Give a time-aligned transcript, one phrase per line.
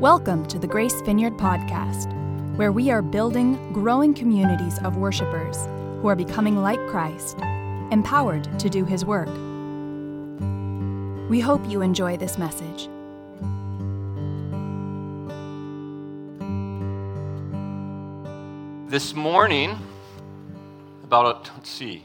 [0.00, 2.12] Welcome to the Grace Vineyard Podcast,
[2.56, 5.56] where we are building growing communities of worshipers
[6.02, 7.38] who are becoming like Christ,
[7.90, 9.30] empowered to do His work.
[11.30, 12.90] We hope you enjoy this message.
[18.90, 19.78] This morning,
[21.04, 22.04] about, let's see,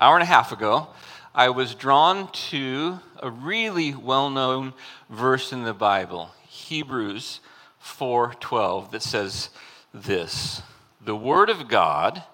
[0.00, 0.88] hour and a half ago,
[1.34, 4.72] I was drawn to a really well-known
[5.10, 7.38] verse in the Bible, Hebrews
[7.80, 9.50] 4:12 that says
[9.94, 10.62] this:
[11.00, 12.24] "The word of God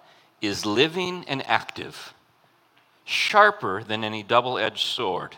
[0.40, 2.14] is living and active,
[3.04, 5.36] sharper than any double-edged sword.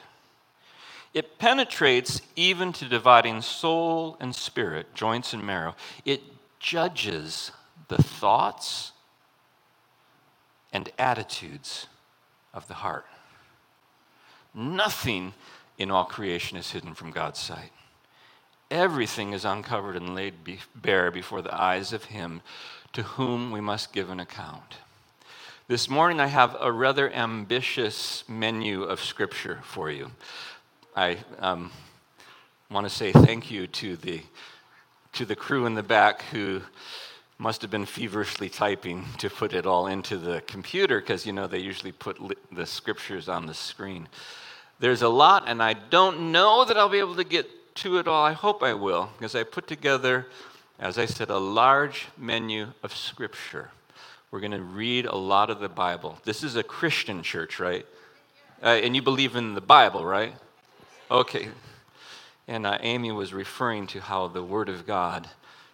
[1.12, 5.74] It penetrates even to dividing soul and spirit, joints and marrow.
[6.04, 6.22] It
[6.60, 7.50] judges
[7.88, 8.92] the thoughts
[10.72, 11.88] and attitudes
[12.54, 13.06] of the heart.
[14.54, 15.34] Nothing
[15.78, 17.72] in all creation is hidden from God's sight.
[18.70, 20.34] Everything is uncovered and laid
[20.74, 22.42] bare before the eyes of Him
[22.92, 24.76] to whom we must give an account.
[25.68, 30.10] This morning, I have a rather ambitious menu of scripture for you.
[30.96, 31.70] I um,
[32.70, 34.22] want to say thank you to the,
[35.12, 36.62] to the crew in the back who
[37.38, 41.46] must have been feverishly typing to put it all into the computer because, you know,
[41.46, 44.08] they usually put li- the scriptures on the screen.
[44.80, 48.08] There's a lot, and I don't know that I'll be able to get to it
[48.08, 48.24] all.
[48.24, 50.26] I hope I will, because I put together,
[50.80, 53.70] as I said, a large menu of scripture.
[54.30, 56.18] We're going to read a lot of the Bible.
[56.24, 57.86] This is a Christian church, right?
[58.62, 60.34] Uh, and you believe in the Bible, right?
[61.08, 61.48] Okay.
[62.48, 65.28] And uh, Amy was referring to how the Word of God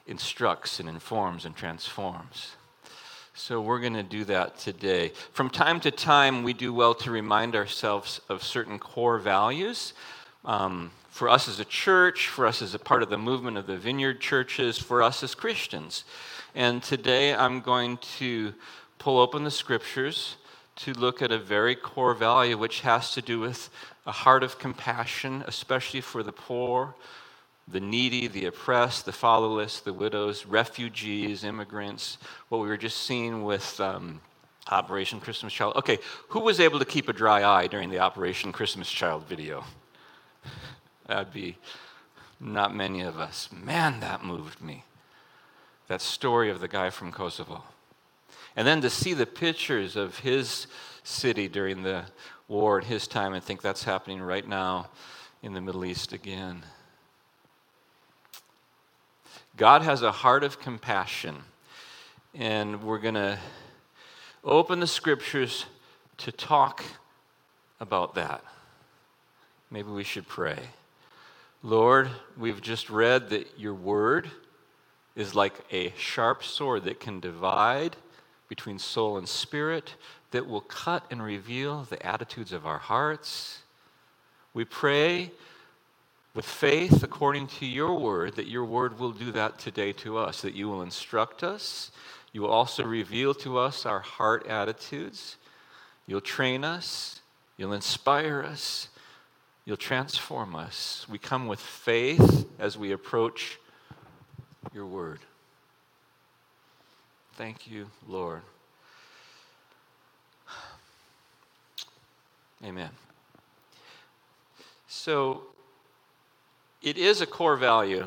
[0.07, 2.53] instructs and informs and transforms.
[3.33, 5.13] So we're going to do that today.
[5.33, 9.95] From time to time, we do well to remind ourselves of certain core values.
[10.45, 13.69] Um, for us as a church, for us as a part of the movement of
[13.69, 16.03] the vineyard churches, for us as Christians.
[16.57, 18.53] And today I'm going to
[18.99, 20.35] pull open the scriptures
[20.75, 23.71] to look at a very core value which has to do with
[24.07, 26.97] a heart of compassion, especially for the poor,
[27.69, 33.45] the needy, the oppressed, the fatherless, the widows, refugees, immigrants, what we were just seeing
[33.45, 34.21] with um,
[34.73, 35.77] Operation Christmas Child.
[35.77, 39.63] Okay, who was able to keep a dry eye during the Operation Christmas Child video?
[41.07, 41.57] That'd be
[42.41, 43.49] not many of us.
[43.53, 44.85] Man, that moved me.
[45.89, 47.65] That story of the guy from Kosovo.
[48.57, 50.67] And then to see the pictures of his
[51.03, 52.05] city during the
[52.49, 54.89] war at his time and think that's happening right now
[55.43, 56.63] in the Middle East again.
[59.57, 61.37] God has a heart of compassion,
[62.35, 63.39] and we're going to
[64.43, 65.67] open the scriptures
[66.19, 66.83] to talk
[67.79, 68.43] about that.
[69.71, 70.59] Maybe we should pray.
[71.67, 74.31] Lord, we've just read that your word
[75.17, 77.97] is like a sharp sword that can divide
[78.51, 79.95] between soul and spirit,
[80.31, 83.63] that will cut and reveal the attitudes of our hearts.
[84.53, 85.31] We pray
[86.35, 90.43] with faith according to your word, that your word will do that today to us,
[90.43, 91.93] that you will instruct us.
[92.35, 95.39] You will also reveal to us our heart attitudes.
[96.07, 97.23] You'll train us.
[97.57, 98.89] You'll inspire us.
[99.67, 101.07] You'll transform us.
[101.09, 103.59] We come with faith as we approach
[104.75, 105.21] your word.
[107.37, 108.43] Thank you, Lord.
[112.65, 112.91] Amen.
[114.87, 115.43] So,
[116.83, 118.07] it is a core value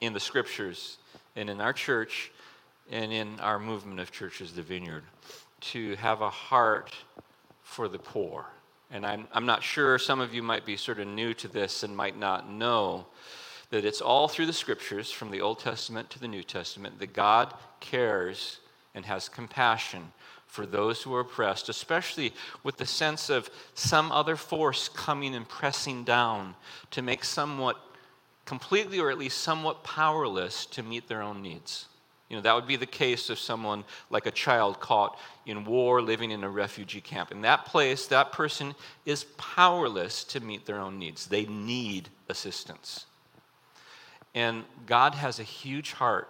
[0.00, 0.98] in the scriptures
[1.34, 2.30] and in our church
[2.90, 5.04] and in our movement of churches, the Vineyard,
[5.60, 6.94] to have a heart
[7.62, 8.46] for the poor.
[8.90, 11.82] And I'm, I'm not sure, some of you might be sort of new to this
[11.82, 13.06] and might not know
[13.70, 17.12] that it's all through the scriptures, from the Old Testament to the New Testament, that
[17.12, 18.58] God cares
[18.94, 20.12] and has compassion
[20.46, 22.34] for those who are oppressed, especially
[22.64, 26.56] with the sense of some other force coming and pressing down
[26.90, 27.76] to make somewhat
[28.44, 31.86] completely or at least somewhat powerless to meet their own needs.
[32.30, 36.00] You know, that would be the case of someone like a child caught in war
[36.00, 37.32] living in a refugee camp.
[37.32, 41.26] In that place, that person is powerless to meet their own needs.
[41.26, 43.06] They need assistance.
[44.32, 46.28] And God has a huge heart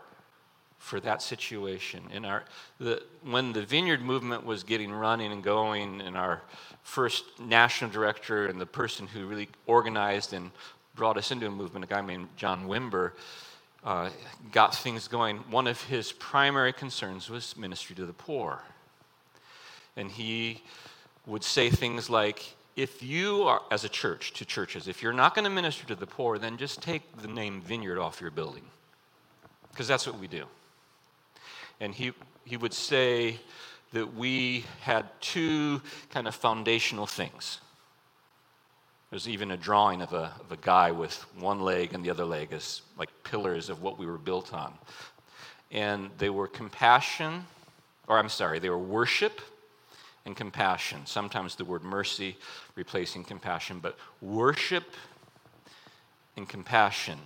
[0.78, 2.02] for that situation.
[2.14, 2.44] In our,
[2.78, 6.40] the, when the Vineyard movement was getting running and going, and our
[6.82, 10.50] first national director and the person who really organized and
[10.94, 13.12] brought us into a movement, a guy named John Wimber,
[13.84, 14.10] uh,
[14.52, 15.38] got things going.
[15.50, 18.62] One of his primary concerns was ministry to the poor.
[19.96, 20.62] And he
[21.26, 25.34] would say things like, if you are, as a church, to churches, if you're not
[25.34, 28.64] going to minister to the poor, then just take the name vineyard off your building.
[29.70, 30.44] Because that's what we do.
[31.80, 32.12] And he,
[32.44, 33.38] he would say
[33.92, 37.60] that we had two kind of foundational things.
[39.10, 42.24] There's even a drawing of a, of a guy with one leg and the other
[42.24, 44.72] leg as like pillars of what we were built on.
[45.72, 47.44] And they were compassion,
[48.06, 49.40] or I'm sorry, they were worship
[50.26, 51.06] and compassion.
[51.06, 52.36] Sometimes the word mercy
[52.76, 54.84] replacing compassion, but worship
[56.36, 57.18] and compassion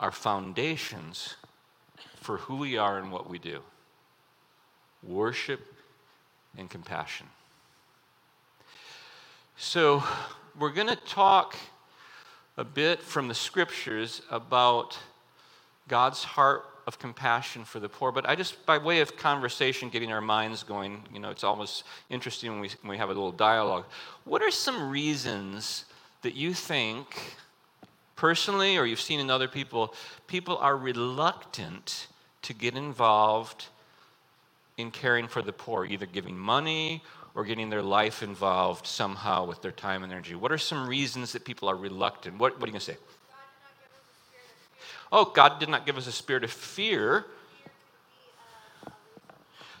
[0.00, 1.34] are foundations
[2.16, 3.60] for who we are and what we do.
[5.02, 5.60] Worship
[6.56, 7.26] and compassion.
[9.56, 10.02] So,
[10.58, 11.56] we're going to talk
[12.56, 14.98] a bit from the scriptures about
[15.86, 18.10] God's heart of compassion for the poor.
[18.10, 21.84] But I just, by way of conversation, getting our minds going, you know, it's almost
[22.10, 23.84] interesting when we, when we have a little dialogue.
[24.24, 25.84] What are some reasons
[26.22, 27.36] that you think,
[28.16, 29.94] personally, or you've seen in other people,
[30.26, 32.08] people are reluctant
[32.42, 33.66] to get involved
[34.76, 37.02] in caring for the poor, either giving money
[37.38, 40.34] or getting their life involved somehow with their time and energy?
[40.34, 42.36] What are some reasons that people are reluctant?
[42.36, 42.96] What, what are you going to say?
[45.12, 47.26] Oh, God did not give us a spirit of fear.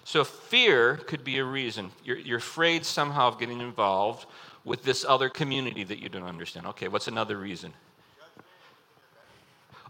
[0.04, 1.90] So, fear could be a reason.
[2.04, 4.26] You're, you're afraid somehow of getting involved
[4.64, 6.64] with this other community that you don't understand.
[6.68, 7.72] Okay, what's another reason?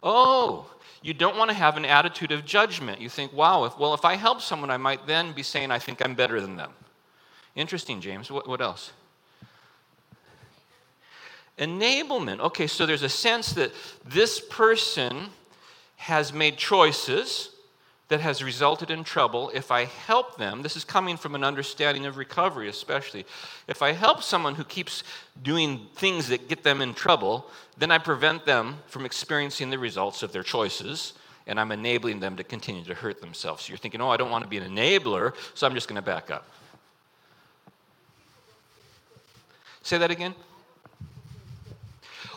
[0.02, 0.64] Oh,
[1.02, 2.98] you don't want to have an attitude of judgment.
[2.98, 5.78] You think, wow, if, well, if I help someone, I might then be saying I
[5.78, 6.72] think I'm better than them.
[7.58, 8.30] Interesting, James.
[8.30, 8.92] What, what else?
[11.58, 12.38] Enablement.
[12.38, 13.72] Okay, so there's a sense that
[14.04, 15.30] this person
[15.96, 17.50] has made choices
[18.06, 19.50] that has resulted in trouble.
[19.52, 23.26] If I help them, this is coming from an understanding of recovery, especially.
[23.66, 25.02] If I help someone who keeps
[25.42, 30.22] doing things that get them in trouble, then I prevent them from experiencing the results
[30.22, 31.14] of their choices,
[31.48, 33.64] and I'm enabling them to continue to hurt themselves.
[33.64, 36.00] So you're thinking, oh, I don't want to be an enabler, so I'm just going
[36.00, 36.48] to back up.
[39.82, 40.34] Say that again.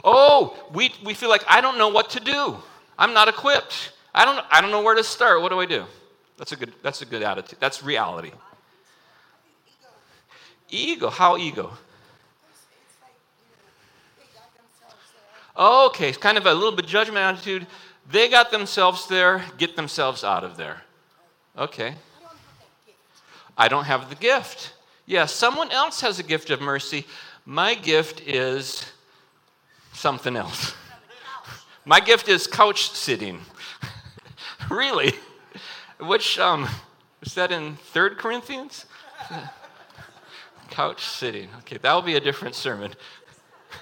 [0.03, 2.57] Oh, we, we feel like I don't know what to do.
[2.97, 3.91] I'm not equipped.
[4.13, 5.41] I don't, I don't know where to start.
[5.41, 5.85] What do I do?
[6.37, 7.59] That's a good, that's a good attitude.
[7.59, 8.31] That's reality.
[10.69, 11.09] Ego.
[11.09, 11.71] How ego?
[15.57, 17.67] Okay, it's kind of a little bit judgment attitude.
[18.09, 20.81] They got themselves there, get themselves out of there.
[21.57, 21.95] Okay.
[23.57, 24.73] I don't have the gift.
[25.05, 27.05] Yes, yeah, someone else has a gift of mercy.
[27.45, 28.85] My gift is
[29.93, 30.75] something else.
[31.85, 33.39] My gift is couch sitting.
[34.69, 35.13] really?
[35.99, 36.67] Which, um,
[37.23, 38.85] is that in Third Corinthians?
[40.69, 41.49] couch sitting.
[41.59, 42.93] Okay, that'll be a different sermon.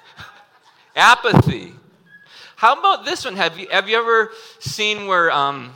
[0.96, 1.74] Apathy.
[2.56, 3.36] How about this one?
[3.36, 5.74] Have you, have you ever seen where um,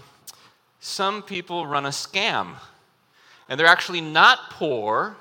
[0.79, 2.55] some people run a scam?
[3.47, 5.15] And they're actually not poor,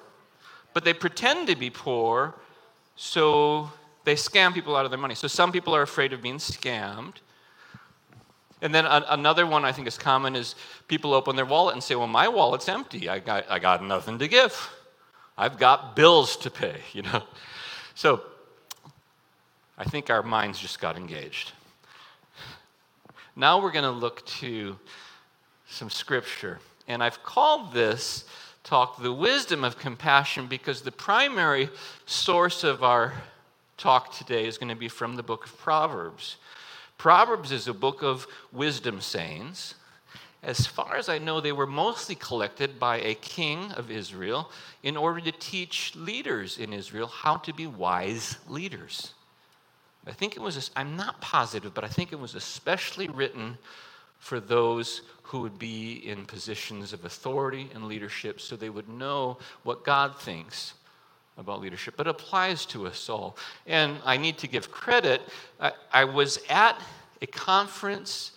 [0.75, 2.35] but they pretend to be poor
[3.05, 3.69] so
[4.05, 5.17] they scam people out of their money.
[5.17, 7.15] So some people are afraid of being scammed.
[8.61, 10.55] And then a- another one I think is common is
[10.87, 13.09] people open their wallet and say, Well, my wallet's empty.
[13.09, 14.71] I got, I got nothing to give.
[15.37, 17.25] I've got bills to pay, you know.
[17.97, 18.23] So
[19.77, 21.51] I think our minds just got engaged.
[23.35, 24.79] Now we're going to look to
[25.67, 26.61] some scripture.
[26.87, 28.27] And I've called this
[28.65, 31.69] talk, The Wisdom of Compassion, because the primary
[32.07, 33.13] source of our
[33.77, 36.37] talk today is going to be from the book of Proverbs.
[36.99, 39.75] Proverbs is a book of wisdom sayings.
[40.45, 44.51] As far as I know, they were mostly collected by a king of Israel
[44.83, 49.15] in order to teach leaders in Israel how to be wise leaders.
[50.07, 53.59] I think it was, I'm not positive, but I think it was especially written
[54.22, 59.36] for those who would be in positions of authority and leadership so they would know
[59.64, 60.74] what God thinks
[61.36, 63.36] about leadership, but applies to us all.
[63.67, 65.22] And I need to give credit.
[65.60, 66.81] I, I was at
[67.20, 68.31] a conference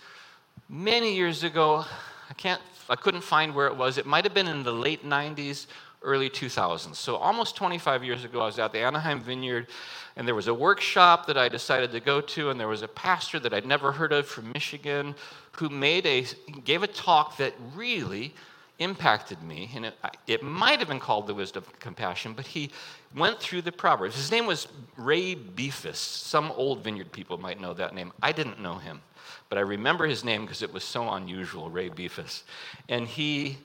[0.68, 1.86] many years ago.
[2.32, 4.00] I can't I couldn't find where it was.
[4.00, 5.66] It might have been in the late 90s,
[6.06, 6.96] early 2000s.
[6.96, 9.68] So almost 25 years ago, I was at the Anaheim Vineyard,
[10.16, 12.88] and there was a workshop that I decided to go to, and there was a
[12.88, 15.16] pastor that I'd never heard of from Michigan
[15.54, 16.26] who made a
[16.64, 18.34] gave a talk that really
[18.80, 19.96] impacted me, and it,
[20.28, 22.70] it might have been called the wisdom of compassion, but he
[23.16, 24.16] went through the Proverbs.
[24.16, 25.96] His name was Ray Beefus.
[25.96, 28.12] Some old vineyard people might know that name.
[28.22, 29.02] I didn't know him,
[29.50, 32.44] but I remember his name because it was so unusual, Ray Beefus.
[32.90, 33.58] And he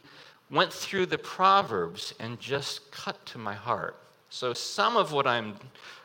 [0.50, 3.96] went through the Proverbs and just cut to my heart.
[4.30, 5.54] So some of what I'm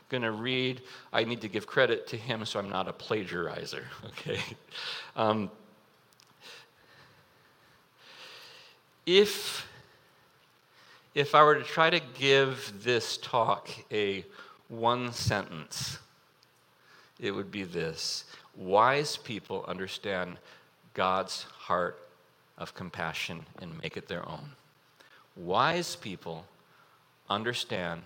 [0.09, 3.83] going to read, I need to give credit to him so I'm not a plagiarizer,
[4.05, 4.39] okay?
[5.15, 5.49] Um,
[9.05, 9.67] if,
[11.13, 14.25] if I were to try to give this talk a
[14.67, 15.99] one sentence,
[17.19, 18.25] it would be this
[18.57, 20.37] Wise people understand
[20.93, 22.04] God's heart
[22.57, 24.51] of compassion and make it their own.
[25.35, 26.45] Wise people
[27.29, 28.01] understand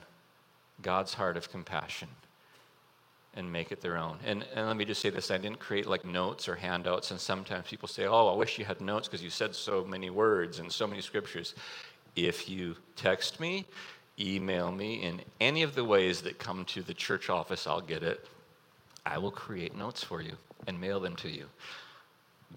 [0.82, 2.08] God's heart of compassion
[3.36, 4.18] and make it their own.
[4.26, 7.20] And, and let me just say this I didn't create like notes or handouts, and
[7.20, 10.60] sometimes people say, Oh, I wish you had notes because you said so many words
[10.60, 11.54] and so many scriptures.
[12.16, 13.66] If you text me,
[14.20, 18.04] email me in any of the ways that come to the church office, I'll get
[18.04, 18.26] it.
[19.06, 20.34] I will create notes for you
[20.68, 21.46] and mail them to you.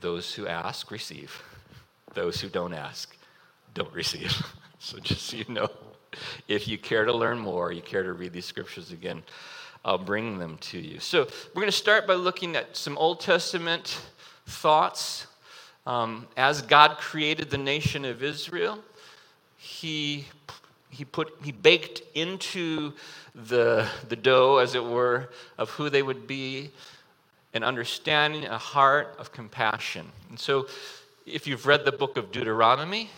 [0.01, 1.43] Those who ask, receive.
[2.15, 3.17] Those who don't ask,
[3.75, 4.35] don't receive.
[4.79, 5.71] so just so you know
[6.49, 9.23] if you care to learn more, you care to read these scriptures again,
[9.85, 11.01] I'll bring them to you.
[11.01, 14.01] So we're going to start by looking at some Old Testament
[14.47, 15.27] thoughts.
[15.87, 18.79] Um, as God created the nation of Israel,
[19.57, 20.27] He
[20.91, 22.93] he put he baked into
[23.35, 26.71] the the dough as it were of who they would be
[27.55, 30.67] an understanding a heart of compassion and so
[31.27, 33.11] if you've read the book of deuteronomy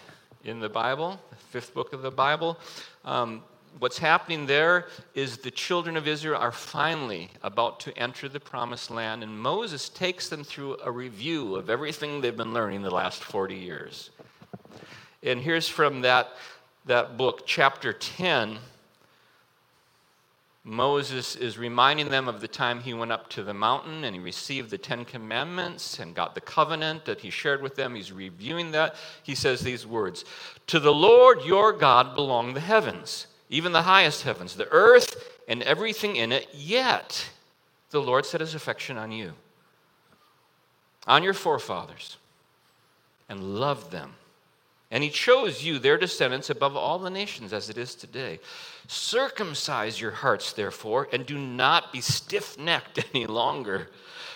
[0.44, 2.58] in the Bible, the fifth book of the Bible.
[3.04, 3.42] Um,
[3.78, 8.90] what's happening there is the children of Israel are finally about to enter the promised
[8.90, 13.24] land, and Moses takes them through a review of everything they've been learning the last
[13.24, 14.10] 40 years.
[15.22, 16.28] And here's from that,
[16.84, 18.58] that book, chapter 10
[20.66, 24.20] Moses is reminding them of the time he went up to the mountain and he
[24.20, 27.94] received the Ten Commandments and got the covenant that he shared with them.
[27.94, 28.96] He's reviewing that.
[29.22, 30.24] He says these words
[30.68, 35.62] To the Lord your God belong the heavens, even the highest heavens, the earth and
[35.62, 37.28] everything in it, yet
[37.90, 39.34] the Lord set his affection on you,
[41.06, 42.16] on your forefathers,
[43.28, 44.14] and loved them
[44.94, 48.38] and he chose you, their descendants, above all the nations as it is today.
[48.86, 53.88] Circumcise your hearts, therefore, and do not be stiff necked any longer.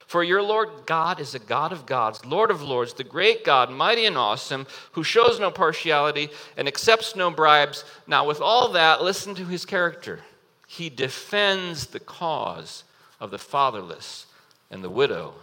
[0.08, 3.70] For your Lord God is a God of gods, Lord of lords, the great God,
[3.70, 7.84] mighty and awesome, who shows no partiality and accepts no bribes.
[8.08, 10.22] Now, with all that, listen to his character.
[10.66, 12.82] He defends the cause
[13.20, 14.26] of the fatherless
[14.72, 15.34] and the widow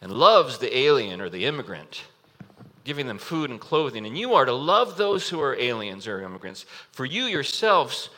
[0.00, 2.02] and loves the alien or the immigrant
[2.84, 4.06] giving them food and clothing.
[4.06, 8.10] And you are to love those who are aliens or immigrants, for you yourselves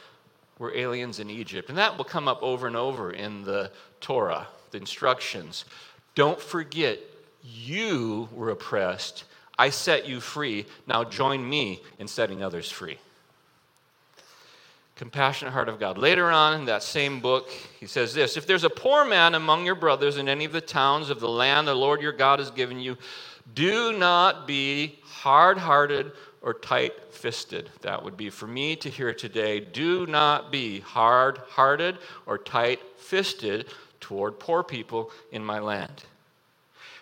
[0.58, 1.68] were aliens in Egypt.
[1.68, 5.64] And that will come up over and over in the Torah, the instructions.
[6.14, 6.98] Don't forget,
[7.42, 9.24] you were oppressed.
[9.58, 10.66] I set you free.
[10.86, 12.98] Now join me in setting others free.
[14.96, 15.98] Compassionate heart of God.
[15.98, 19.66] Later on in that same book, he says this If there's a poor man among
[19.66, 22.52] your brothers in any of the towns of the land the Lord your God has
[22.52, 22.96] given you,
[23.52, 27.70] do not be hard hearted or tight fisted.
[27.82, 29.60] That would be for me to hear today.
[29.60, 33.66] Do not be hard hearted or tight fisted
[34.00, 36.04] toward poor people in my land.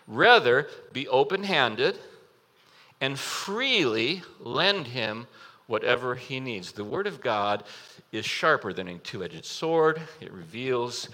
[0.06, 1.98] Rather, be open handed
[3.00, 5.26] and freely lend him
[5.66, 6.72] whatever he needs.
[6.72, 7.64] The Word of God
[8.12, 11.08] is sharper than a two edged sword, it reveals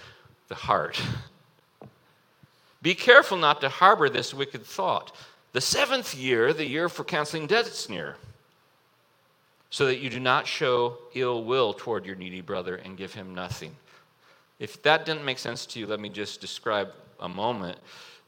[0.49, 1.01] the heart.
[2.83, 5.15] Be careful not to harbor this wicked thought.
[5.53, 8.17] The seventh year, the year for canceling debts, near,
[9.71, 13.35] so that you do not show ill will toward your needy brother and give him
[13.35, 13.75] nothing.
[14.59, 16.89] If that didn't make sense to you, let me just describe
[17.21, 17.79] a moment.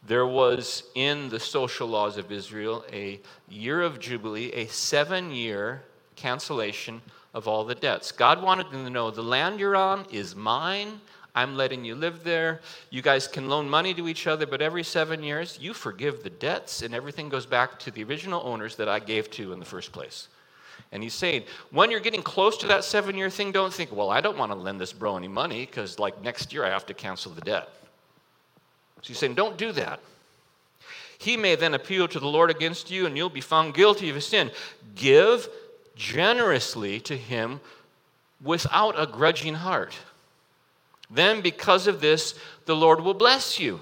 [0.06, 5.82] There was in the social laws of Israel a year of Jubilee, a seven year
[6.16, 7.02] cancellation
[7.34, 8.12] of all the debts.
[8.12, 11.00] God wanted them to know the land you're on is mine.
[11.34, 12.60] I'm letting you live there.
[12.90, 16.30] You guys can loan money to each other, but every seven years, you forgive the
[16.30, 19.64] debts, and everything goes back to the original owners that I gave to in the
[19.64, 20.28] first place.
[20.92, 24.10] And he's saying, when you're getting close to that seven year thing, don't think, well,
[24.10, 26.86] I don't want to lend this bro any money because, like, next year I have
[26.86, 27.68] to cancel the debt.
[29.02, 30.00] So he's saying, don't do that.
[31.18, 34.16] He may then appeal to the Lord against you, and you'll be found guilty of
[34.16, 34.50] a sin.
[34.94, 35.48] Give
[35.94, 37.60] generously to him
[38.42, 39.94] without a grudging heart.
[41.10, 42.34] Then, because of this,
[42.66, 43.80] the Lord will bless you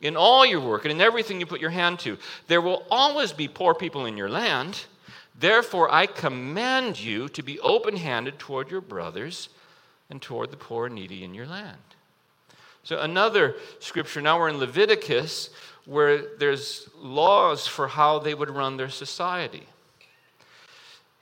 [0.00, 2.18] in all your work and in everything you put your hand to.
[2.48, 4.84] There will always be poor people in your land.
[5.38, 9.48] Therefore, I command you to be open handed toward your brothers
[10.10, 11.78] and toward the poor and needy in your land.
[12.84, 15.50] So, another scripture, now we're in Leviticus,
[15.86, 19.66] where there's laws for how they would run their society.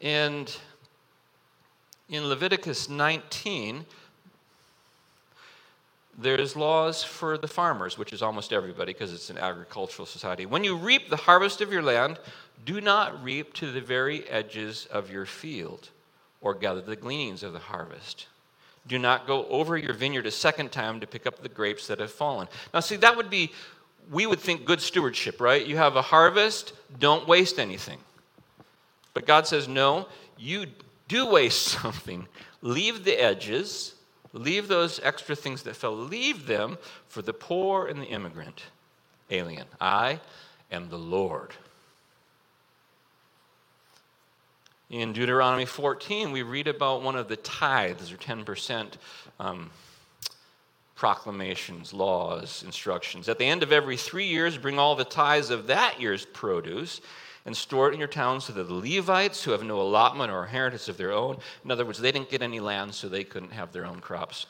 [0.00, 0.54] And
[2.10, 3.86] In Leviticus 19,
[6.18, 10.46] there's laws for the farmers, which is almost everybody because it's an agricultural society.
[10.46, 12.18] When you reap the harvest of your land,
[12.64, 15.90] do not reap to the very edges of your field
[16.40, 18.26] or gather the gleanings of the harvest.
[18.86, 22.00] Do not go over your vineyard a second time to pick up the grapes that
[22.00, 22.48] have fallen.
[22.72, 23.50] Now, see, that would be,
[24.10, 25.66] we would think good stewardship, right?
[25.66, 27.98] You have a harvest, don't waste anything.
[29.14, 30.06] But God says, no,
[30.38, 30.66] you
[31.08, 32.28] do waste something.
[32.60, 33.93] Leave the edges,
[34.34, 36.76] leave those extra things that fell, leave them
[37.08, 38.64] for the poor and the immigrant,
[39.30, 39.66] alien.
[39.80, 40.20] I
[40.70, 41.54] am the Lord.
[44.90, 48.92] In Deuteronomy 14, we read about one of the tithes, or 10%
[49.40, 49.70] um,
[50.94, 53.28] proclamations, laws, instructions.
[53.28, 57.00] At the end of every three years, bring all the tithes of that year's produce
[57.46, 60.44] and store it in your town so that the Levites, who have no allotment or
[60.44, 63.52] inheritance of their own, in other words, they didn't get any land, so they couldn't
[63.52, 64.46] have their own crops.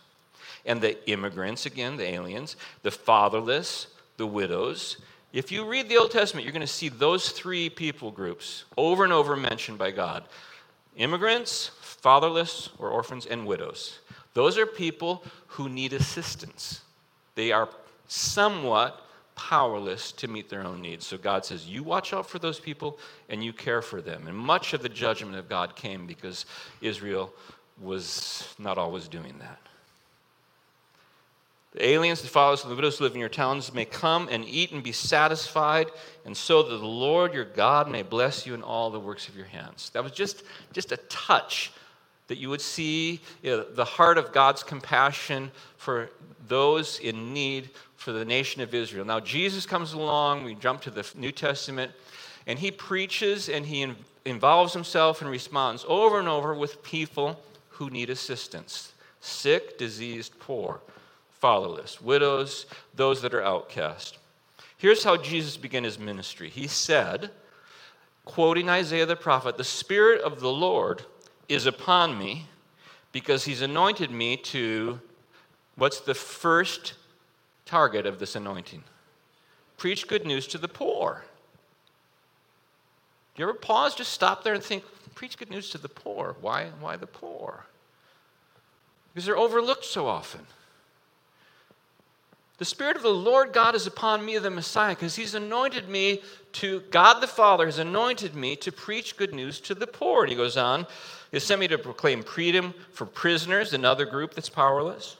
[0.65, 4.99] And the immigrants, again, the aliens, the fatherless, the widows.
[5.33, 9.05] If you read the Old Testament, you're going to see those three people groups over
[9.05, 10.25] and over mentioned by God
[10.97, 13.99] immigrants, fatherless or orphans, and widows.
[14.33, 16.83] Those are people who need assistance.
[17.35, 17.69] They are
[18.07, 19.04] somewhat
[19.35, 21.07] powerless to meet their own needs.
[21.07, 22.99] So God says, You watch out for those people
[23.29, 24.27] and you care for them.
[24.29, 26.47] And much of the judgment of God came because
[26.81, 27.33] Israel
[27.81, 29.61] was not always doing that.
[31.73, 34.45] The aliens, the fathers, and the widows who live in your towns may come and
[34.45, 35.91] eat and be satisfied,
[36.25, 39.37] and so that the Lord your God may bless you in all the works of
[39.37, 39.91] your hands.
[39.91, 41.73] That was just, just a touch
[42.29, 46.11] that you would see you know, the heart of God's compassion for
[46.47, 47.71] those in need
[48.05, 49.07] for the nation of Israel.
[49.07, 51.91] Now, Jesus comes along, we jump to the New Testament,
[52.47, 53.91] and he preaches and he
[54.27, 58.93] involves himself and responds over and over with people who need assistance
[59.23, 60.83] sick, diseased, poor,
[61.31, 64.19] fatherless, widows, those that are outcast.
[64.77, 66.51] Here's how Jesus began his ministry.
[66.51, 67.31] He said,
[68.27, 71.05] quoting Isaiah the prophet, The Spirit of the Lord
[71.49, 72.49] is upon me
[73.13, 75.01] because he's anointed me to,
[75.77, 76.93] what's the first
[77.67, 78.83] target of this anointing.
[79.77, 81.25] Preach good news to the poor.
[83.35, 86.37] Do you ever pause, just stop there and think, preach good news to the poor?
[86.41, 87.67] Why, why the poor?
[89.13, 90.47] Because they're overlooked so often.
[92.59, 96.23] The Spirit of the Lord God is upon me, the Messiah, because He's anointed me
[96.53, 100.23] to, God the Father has anointed me to preach good news to the poor.
[100.23, 100.87] And He goes on,
[101.33, 105.17] He sent me to proclaim freedom for prisoners, another group that's powerless,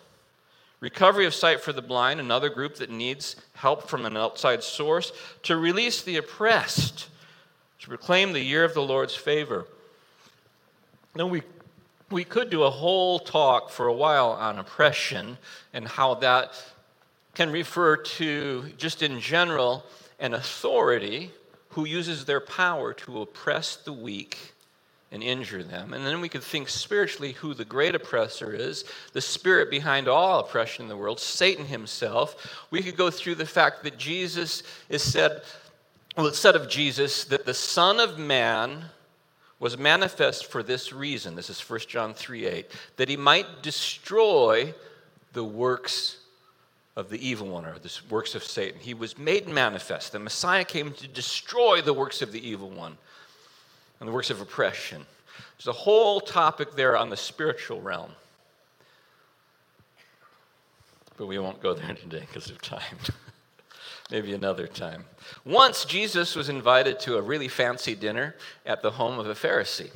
[0.81, 5.13] recovery of sight for the blind, another group that needs help from an outside source,
[5.43, 7.09] to release the oppressed,
[7.81, 9.67] to proclaim the year of the Lord's favor.
[11.15, 11.43] Now, we,
[12.11, 15.39] we could do a whole talk for a while on oppression
[15.73, 16.63] and how that
[17.35, 19.85] can refer to, just in general,
[20.19, 21.31] an authority
[21.71, 24.54] who uses their power to oppress the weak
[25.15, 25.95] and injure them.
[25.95, 30.41] And then we could think spiritually who the great oppressor is, the spirit behind all
[30.41, 32.67] oppression in the world, Satan himself.
[32.73, 35.43] We could go through the fact that Jesus is said,
[36.17, 38.87] well, it's said of Jesus that the Son of Man
[39.61, 41.37] was manifest for this reason.
[41.37, 44.75] This is 1 John 3 8, that he might destroy
[45.33, 46.19] the works
[46.97, 48.81] of the evil one or the works of Satan.
[48.81, 50.11] He was made manifest.
[50.11, 52.99] The Messiah came to destroy the works of the evil one
[54.05, 55.07] and the works of oppression.
[55.57, 58.11] There's a whole topic there on the spiritual realm.
[61.17, 62.99] But we won't go there today because of time.
[64.11, 65.07] Maybe another time.
[65.47, 68.37] Once Jesus was invited to a really fancy dinner
[68.67, 69.91] at the home of a Pharisee.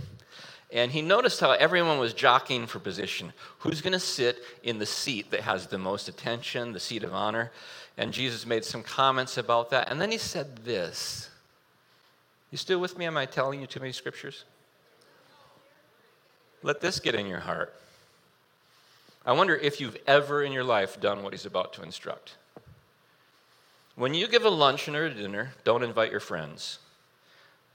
[0.73, 3.35] And he noticed how everyone was jockeying for position.
[3.59, 7.13] Who's going to sit in the seat that has the most attention, the seat of
[7.13, 7.53] honor?
[7.99, 9.91] And Jesus made some comments about that.
[9.91, 11.29] And then he said this
[12.51, 13.05] you still with me?
[13.05, 14.45] Am I telling you too many scriptures?
[16.63, 17.75] Let this get in your heart.
[19.25, 22.37] I wonder if you've ever in your life done what he's about to instruct.
[23.95, 26.79] When you give a luncheon or a dinner, don't invite your friends.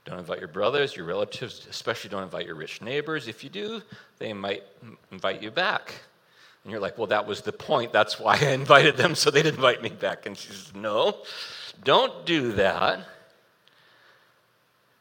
[0.04, 3.28] Don't invite your brothers, your relatives, especially don't invite your rich neighbors.
[3.28, 3.82] If you do,
[4.18, 4.62] they might
[5.12, 5.94] invite you back.
[6.62, 7.92] And you're like, well, that was the point.
[7.92, 10.26] That's why I invited them, so they'd invite me back.
[10.26, 11.18] And she says, no,
[11.84, 13.00] don't do that.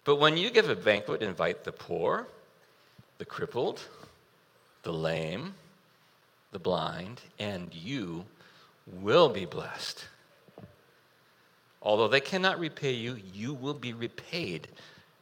[0.05, 2.27] But when you give a banquet, invite the poor,
[3.17, 3.81] the crippled,
[4.83, 5.53] the lame,
[6.51, 8.25] the blind, and you
[8.85, 10.05] will be blessed.
[11.81, 14.67] Although they cannot repay you, you will be repaid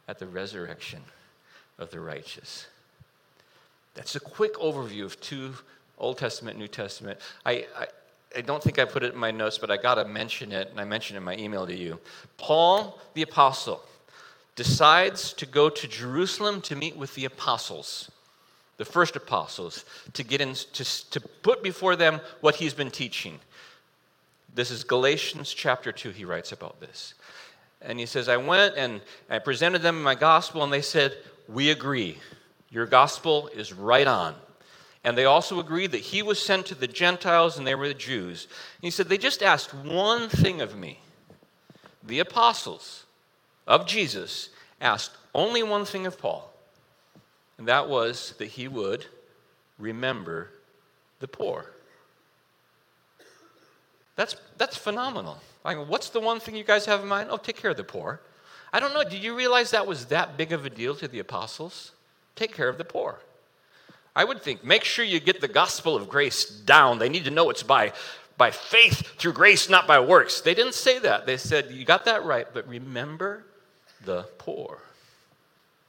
[0.08, 1.02] at the resurrection
[1.78, 2.68] of the righteous.
[3.94, 5.54] That's a quick overview of two
[5.98, 7.20] Old Testament, New Testament.
[7.46, 7.88] I, I,
[8.38, 10.70] I don't think I put it in my notes, but I got to mention it,
[10.70, 12.00] and I mentioned it in my email to you.
[12.38, 13.84] Paul the Apostle
[14.56, 18.12] decides to go to Jerusalem to meet with the apostles,
[18.78, 23.40] the first apostles, to get in, to, to put before them what he's been teaching.
[24.54, 27.14] This is Galatians chapter 2, he writes about this.
[27.82, 31.72] And he says, I went and I presented them my gospel, and they said, We
[31.72, 32.18] agree.
[32.70, 34.36] Your gospel is right on.
[35.04, 37.94] And they also agreed that he was sent to the Gentiles and they were the
[37.94, 38.46] Jews.
[38.46, 41.00] And he said, They just asked one thing of me.
[42.04, 43.06] The apostles
[43.72, 44.50] of Jesus
[44.82, 46.52] asked only one thing of Paul,
[47.58, 49.06] and that was that he would
[49.80, 50.50] remember
[51.22, 51.66] the poor.
[54.18, 55.38] That's, that's phenomenal.
[55.64, 57.30] Like, what's the one thing you guys have in mind?
[57.32, 58.20] Oh, take care of the poor.
[58.74, 59.04] I don't know.
[59.04, 61.94] Did you realize that was that big of a deal to the apostles?
[62.36, 63.20] Take care of the poor.
[64.14, 67.00] I would think, make sure you get the gospel of grace down.
[67.00, 67.94] They need to know it's by,
[68.38, 70.42] by faith through grace, not by works.
[70.42, 71.26] They didn't say that.
[71.26, 73.46] They said, you got that right, but remember
[74.06, 74.80] the poor.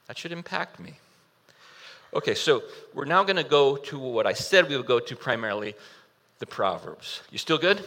[0.07, 0.93] That should impact me.
[2.13, 2.61] Okay, so
[2.93, 5.75] we're now going to go to what I said we would go to primarily
[6.39, 7.21] the Proverbs.
[7.31, 7.83] You still good?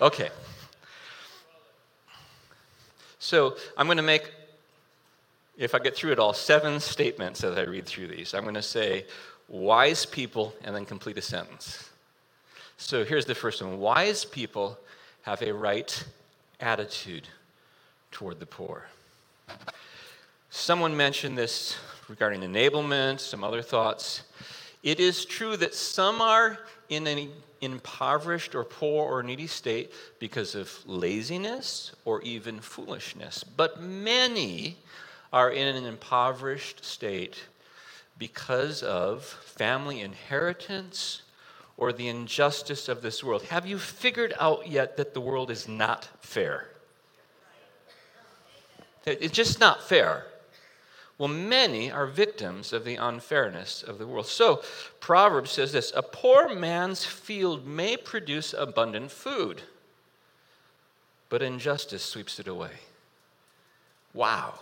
[0.00, 0.30] Okay.
[3.18, 4.30] So I'm going to make,
[5.56, 8.34] if I get through it all, seven statements as I read through these.
[8.34, 9.06] I'm going to say
[9.48, 11.88] wise people and then complete a sentence.
[12.76, 14.78] So here's the first one Wise people
[15.22, 16.04] have a right
[16.60, 17.28] attitude
[18.10, 18.86] toward the poor.
[20.50, 21.76] Someone mentioned this
[22.08, 24.22] regarding enablement, some other thoughts.
[24.82, 26.58] It is true that some are
[26.88, 27.30] in an
[27.60, 34.78] impoverished or poor or needy state because of laziness or even foolishness, but many
[35.32, 37.44] are in an impoverished state
[38.18, 41.22] because of family inheritance
[41.76, 43.42] or the injustice of this world.
[43.44, 46.68] Have you figured out yet that the world is not fair?
[49.06, 50.26] It's just not fair.
[51.18, 54.26] Well, many are victims of the unfairness of the world.
[54.26, 54.62] So,
[55.00, 59.62] Proverbs says this A poor man's field may produce abundant food,
[61.28, 62.70] but injustice sweeps it away.
[64.14, 64.60] Wow.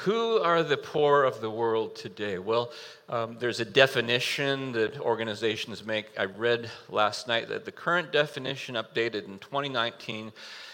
[0.00, 2.38] Who are the poor of the world today?
[2.38, 2.70] Well,
[3.08, 6.06] um, there's a definition that organizations make.
[6.18, 10.32] I read last night that the current definition, updated in 2019,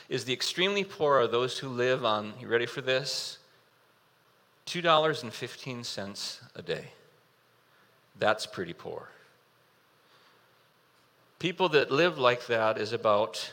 [0.08, 3.38] is the extremely poor are those who live on, you ready for this?
[4.66, 6.84] $2.15 a day.
[8.18, 9.08] That's pretty poor.
[11.38, 13.52] People that live like that is about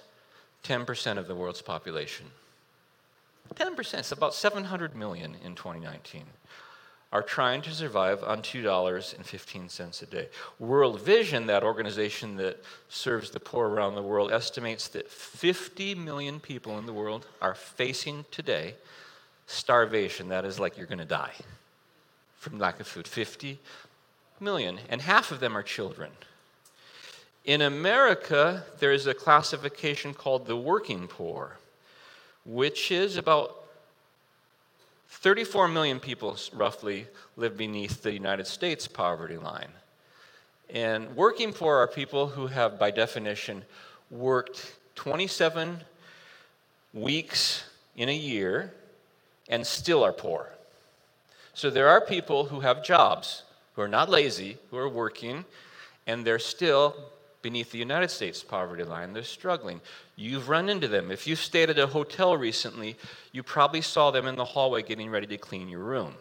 [0.63, 2.27] 10% of the world's population.
[3.55, 6.23] 10%, it's about 700 million in 2019,
[7.11, 10.27] are trying to survive on $2.15 a day.
[10.59, 16.39] World Vision, that organization that serves the poor around the world, estimates that 50 million
[16.39, 18.75] people in the world are facing today
[19.47, 20.29] starvation.
[20.29, 21.33] That is like you're going to die
[22.37, 23.07] from lack of food.
[23.07, 23.57] 50
[24.39, 26.11] million, and half of them are children.
[27.43, 31.57] In America, there is a classification called the working poor
[32.45, 33.58] which is about
[35.09, 39.69] 34 million people roughly live beneath the United States poverty line.
[40.69, 43.65] And working poor are people who have, by definition,
[44.11, 45.79] worked 27
[46.93, 47.63] weeks
[47.95, 48.73] in a year
[49.49, 50.49] and still are poor.
[51.53, 53.43] So there are people who have jobs,
[53.73, 55.43] who are not lazy, who are working,
[56.05, 56.95] and they're still
[57.41, 59.13] beneath the United States poverty line.
[59.13, 59.81] They're struggling.
[60.15, 61.11] You've run into them.
[61.11, 62.97] If you stayed at a hotel recently,
[63.31, 66.15] you probably saw them in the hallway getting ready to clean your room.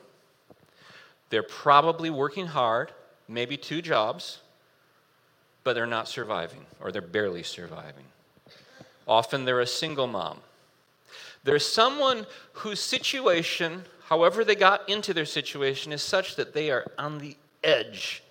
[1.31, 2.92] They're probably working hard,
[3.28, 4.38] maybe two jobs,
[5.64, 8.04] but they're not surviving, or they're barely surviving.
[9.07, 10.38] Often they're a single mom.
[11.44, 16.87] There's someone whose situation, however they got into their situation, is such that they are
[16.98, 18.22] on the edge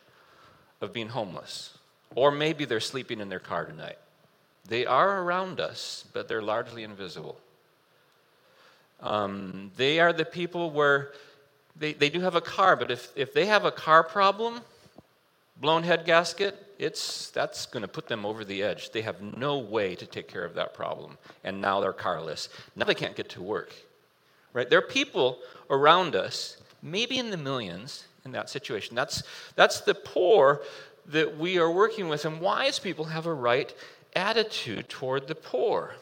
[0.82, 1.77] of being homeless.
[2.15, 3.98] Or maybe they're sleeping in their car tonight.
[4.67, 7.38] They are around us, but they're largely invisible.
[9.00, 11.12] Um, they are the people where
[11.80, 14.62] they, they do have a car, but if, if they have a car problem,
[15.62, 18.91] blown head gasket, it's, that's going to put them over the edge.
[18.91, 22.50] They have no way to take care of that problem, and now they're carless.
[22.76, 23.74] Now they can't get to work.
[24.54, 24.70] Right?
[24.70, 25.39] There are people
[25.70, 28.96] around us, maybe in the millions, in that situation.
[28.96, 29.24] That's,
[29.56, 30.62] that's the poor
[31.08, 33.74] that we are working with, and wise people have a right
[34.15, 35.96] attitude toward the poor.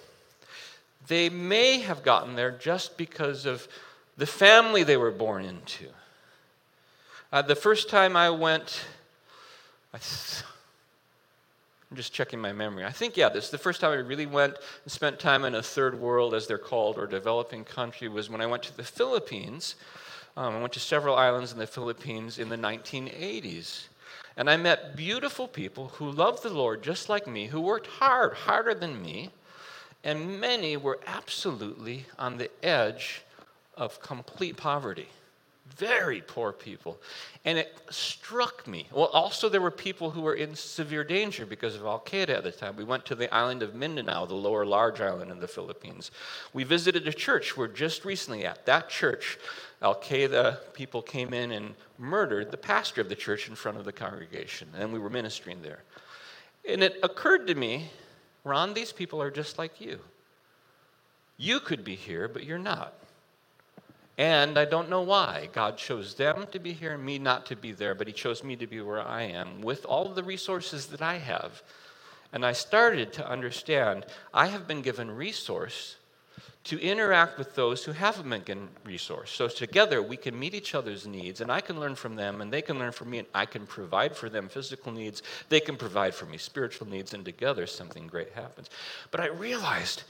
[1.07, 3.67] They may have gotten there just because of
[4.17, 5.87] the family they were born into.
[7.31, 8.85] Uh, the first time I went,
[9.93, 9.99] I,
[11.91, 12.85] I'm just checking my memory.
[12.85, 15.53] I think, yeah, this is the first time I really went and spent time in
[15.55, 18.83] a third world, as they're called, or developing country, was when I went to the
[18.83, 19.75] Philippines.
[20.37, 23.87] Um, I went to several islands in the Philippines in the 1980s.
[24.37, 28.33] And I met beautiful people who loved the Lord just like me, who worked hard,
[28.33, 29.31] harder than me,
[30.03, 33.21] and many were absolutely on the edge
[33.75, 35.07] of complete poverty
[35.77, 36.99] very poor people.
[37.43, 38.87] And it struck me.
[38.91, 42.43] Well, also, there were people who were in severe danger because of Al Qaeda at
[42.43, 42.75] the time.
[42.75, 46.11] We went to the island of Mindanao, the lower large island in the Philippines.
[46.53, 48.65] We visited a church we're just recently at.
[48.65, 49.37] That church,
[49.85, 53.85] Al Qaeda people came in and murdered the pastor of the church in front of
[53.85, 54.67] the congregation.
[54.75, 55.83] And we were ministering there.
[56.67, 57.91] And it occurred to me
[58.43, 59.99] Ron, these people are just like you.
[61.37, 62.93] You could be here, but you're not.
[64.17, 65.49] And I don't know why.
[65.53, 68.43] God chose them to be here and me not to be there, but He chose
[68.43, 71.61] me to be where I am with all the resources that I have.
[72.33, 75.97] And I started to understand I have been given resource
[76.65, 79.31] to interact with those who haven't been given resource.
[79.31, 82.51] So together we can meet each other's needs, and I can learn from them, and
[82.51, 85.21] they can learn from me, and I can provide for them physical needs.
[85.49, 88.69] They can provide for me spiritual needs, and together something great happens.
[89.11, 90.03] But I realized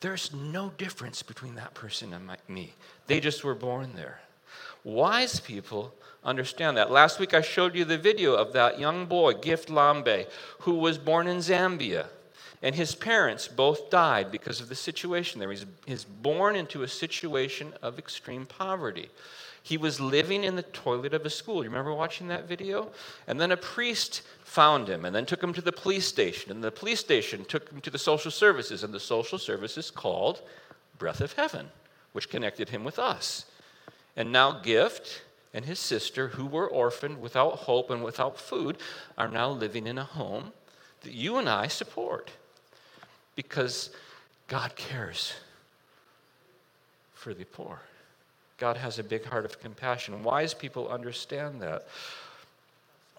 [0.00, 2.72] there's no difference between that person and my, me.
[3.06, 4.20] They just were born there.
[4.84, 6.90] Wise people understand that.
[6.90, 10.26] Last week I showed you the video of that young boy, Gift Lambe,
[10.60, 12.06] who was born in Zambia.
[12.62, 15.50] And his parents both died because of the situation there.
[15.50, 19.08] He's, he's born into a situation of extreme poverty.
[19.62, 21.62] He was living in the toilet of a school.
[21.62, 22.90] You remember watching that video?
[23.26, 26.50] And then a priest found him and then took him to the police station.
[26.50, 28.84] And the police station took him to the social services.
[28.84, 30.42] And the social services called
[30.98, 31.68] Breath of Heaven,
[32.12, 33.46] which connected him with us.
[34.16, 35.22] And now Gift
[35.54, 38.76] and his sister, who were orphaned without hope and without food,
[39.16, 40.52] are now living in a home
[41.02, 42.30] that you and I support
[43.36, 43.90] because
[44.48, 45.34] God cares
[47.14, 47.80] for the poor.
[48.58, 50.22] God has a big heart of compassion.
[50.22, 51.86] Wise people understand that.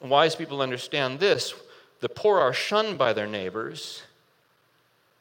[0.01, 1.53] Wise people understand this
[1.99, 4.01] the poor are shunned by their neighbors,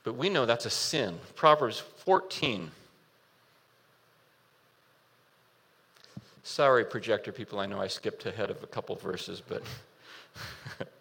[0.03, 1.19] but we know that's a sin.
[1.37, 2.71] Proverbs 14.
[6.43, 9.63] Sorry, projector people, I know I skipped ahead of a couple verses, but.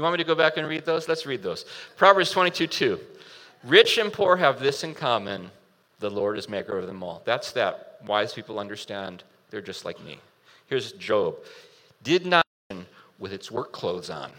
[0.00, 1.08] you want me to go back and read those?
[1.08, 1.66] Let's read those.
[1.98, 3.00] Proverbs 22 2.
[3.64, 5.50] Rich and poor have this in common
[5.98, 7.20] the Lord is maker of them all.
[7.26, 7.98] That's that.
[8.06, 10.18] Wise people understand they're just like me.
[10.68, 11.36] Here's Job.
[12.02, 12.46] Did not
[13.18, 14.32] with its work clothes on.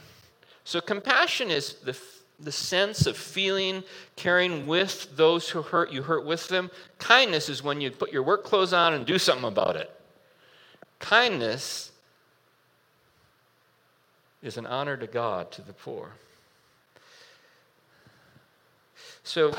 [0.63, 1.95] So, compassion is the,
[2.39, 3.84] the sense of feeling,
[4.15, 6.71] caring with those who hurt you, hurt with them.
[6.97, 9.91] Kindness is when you put your work clothes on and do something about it.
[10.97, 11.90] Kindness
[14.41, 16.12] is an honor to God, to the poor.
[19.23, 19.54] So,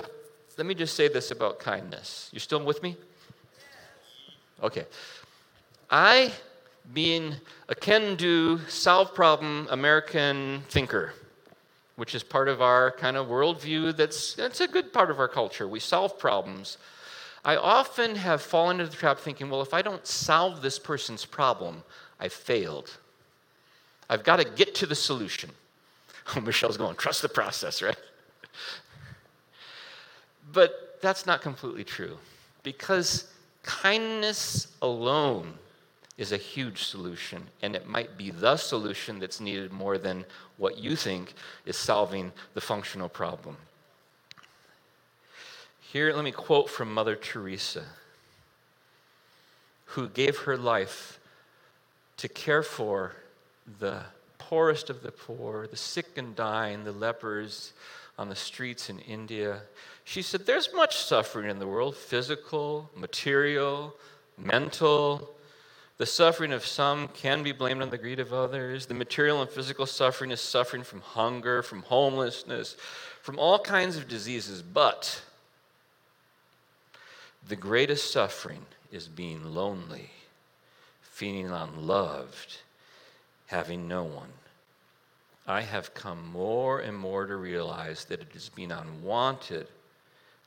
[0.58, 2.28] let me just say this about kindness.
[2.32, 2.96] You still with me?
[4.62, 4.86] Okay.
[5.90, 6.32] I
[6.92, 7.34] being
[7.68, 11.12] a can do, solve problem American thinker,
[11.96, 15.28] which is part of our kind of worldview that's, that's a good part of our
[15.28, 15.68] culture.
[15.68, 16.78] We solve problems.
[17.44, 21.24] I often have fallen into the trap thinking, well, if I don't solve this person's
[21.24, 21.82] problem,
[22.20, 22.98] I've failed.
[24.12, 25.50] I've got to get to the solution.
[26.36, 27.96] Oh, Michelle's going, trust the process, right?
[30.52, 32.16] But that's not completely true
[32.62, 33.26] because
[33.64, 35.54] kindness alone
[36.18, 40.24] is a huge solution, and it might be the solution that's needed more than
[40.58, 41.34] what you think
[41.66, 43.56] is solving the functional problem.
[45.80, 47.82] Here, let me quote from Mother Teresa,
[49.86, 51.18] who gave her life
[52.18, 53.16] to care for
[53.78, 54.02] the
[54.38, 57.72] poorest of the poor, the sick and dying, the lepers
[58.18, 59.62] on the streets in India.
[60.04, 63.94] She said, There's much suffering in the world physical, material,
[64.36, 65.34] mental,
[66.02, 68.86] the suffering of some can be blamed on the greed of others.
[68.86, 72.76] The material and physical suffering is suffering from hunger, from homelessness,
[73.20, 74.62] from all kinds of diseases.
[74.62, 75.22] But
[77.46, 80.10] the greatest suffering is being lonely,
[81.02, 82.56] feeling unloved,
[83.52, 84.32] having no one.
[85.46, 89.66] I have come more and more to realize that it is being unwanted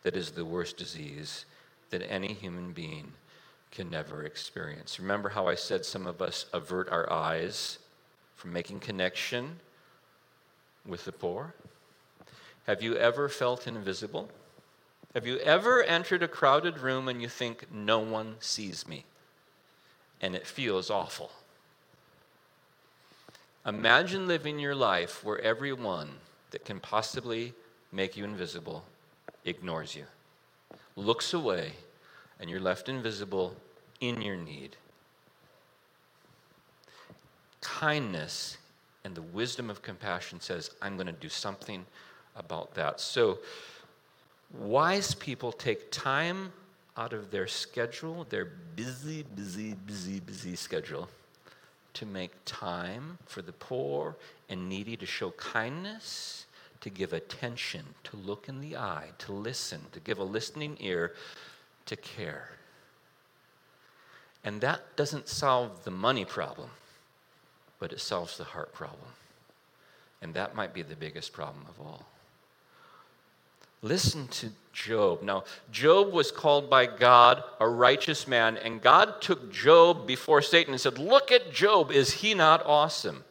[0.02, 1.46] that is the worst disease
[1.92, 3.14] that any human being
[3.72, 5.00] can never experience.
[5.00, 7.78] Remember how I said some of us avert our eyes
[8.36, 9.60] from making connection
[10.86, 11.54] with the poor?
[12.66, 14.30] Have you ever felt invisible?
[15.14, 19.06] Have you ever entered a crowded room and you think, no one sees me?
[20.22, 21.30] And it feels awful,
[23.66, 26.10] Imagine living your life where everyone
[26.52, 27.54] that can possibly
[27.92, 28.86] make you invisible
[29.44, 30.06] ignores you,
[30.96, 31.72] looks away,
[32.40, 33.56] and you're left invisible
[34.02, 34.76] in your need.
[37.62, 38.58] Kindness
[39.04, 41.86] and the wisdom of compassion says, I'm going to do something
[42.36, 43.00] about that.
[43.00, 43.40] So,
[44.60, 46.52] wise people take time
[46.98, 51.10] out of their schedule, their busy, busy, busy, busy schedule,
[51.96, 54.16] to make time for the poor
[54.50, 56.46] and needy to show kindness,
[56.82, 61.14] to give attention, to look in the eye, to listen, to give a listening ear,
[61.86, 62.50] to care.
[64.44, 66.70] And that doesn't solve the money problem,
[67.80, 69.10] but it solves the heart problem.
[70.22, 72.06] And that might be the biggest problem of all.
[73.86, 75.22] Listen to Job.
[75.22, 80.74] Now, Job was called by God a righteous man, and God took Job before Satan
[80.74, 81.92] and said, Look at Job.
[81.92, 83.24] Is he not awesome?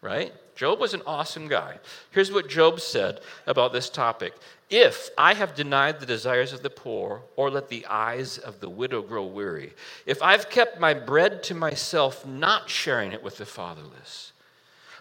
[0.00, 0.32] Right?
[0.56, 1.78] Job was an awesome guy.
[2.10, 4.34] Here's what Job said about this topic
[4.68, 8.68] If I have denied the desires of the poor, or let the eyes of the
[8.68, 9.74] widow grow weary,
[10.06, 14.32] if I've kept my bread to myself, not sharing it with the fatherless,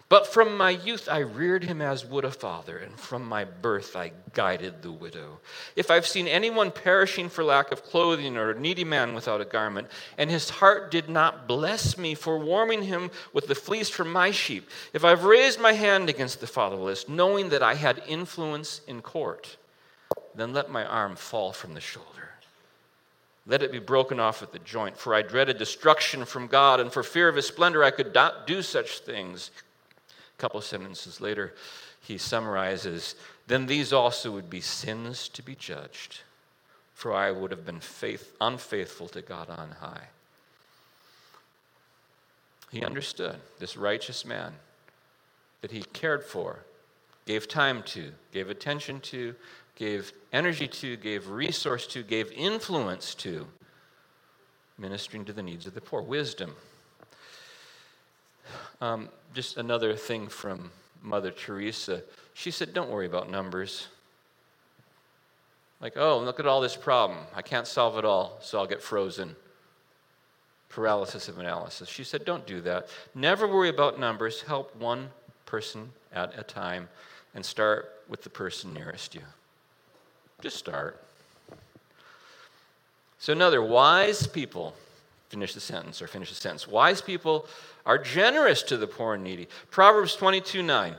[0.10, 3.96] but from my youth I reared him as would a father, and from my birth
[3.96, 5.40] I guided the widow.
[5.76, 9.46] If I've seen anyone perishing for lack of clothing, or a needy man without a
[9.46, 14.12] garment, and his heart did not bless me for warming him with the fleece from
[14.12, 18.82] my sheep, if I've raised my hand against the fatherless, knowing that I had influence
[18.88, 19.58] in court,
[20.36, 22.30] then let my arm fall from the shoulder.
[23.46, 26.92] Let it be broken off at the joint, for I dreaded destruction from God, and
[26.92, 29.52] for fear of his splendor I could not do such things.
[30.38, 31.54] Couple sentences later,
[32.02, 33.16] he summarizes
[33.48, 36.22] Then these also would be sins to be judged,
[36.94, 40.08] for I would have been faith, unfaithful to God on high.
[42.72, 44.54] He understood this righteous man
[45.62, 46.60] that he cared for,
[47.26, 49.34] gave time to, gave attention to,
[49.76, 53.48] gave energy to, gave resource to, gave influence to,
[54.78, 56.02] ministering to the needs of the poor.
[56.02, 56.56] Wisdom.
[58.82, 62.02] Um, just another thing from Mother Teresa.
[62.34, 63.88] She said, Don't worry about numbers.
[65.80, 67.20] Like, oh, look at all this problem.
[67.36, 69.36] I can't solve it all, so I'll get frozen.
[70.70, 71.88] Paralysis of analysis.
[71.88, 72.88] She said, Don't do that.
[73.14, 74.42] Never worry about numbers.
[74.42, 75.10] Help one
[75.46, 76.90] person at a time
[77.36, 79.22] and start with the person nearest you.
[80.42, 81.04] Just start.
[83.20, 84.76] So, another wise people,
[85.30, 86.68] finish the sentence or finish the sentence.
[86.68, 87.46] Wise people
[87.86, 89.48] are generous to the poor and needy.
[89.70, 90.96] Proverbs 22 9.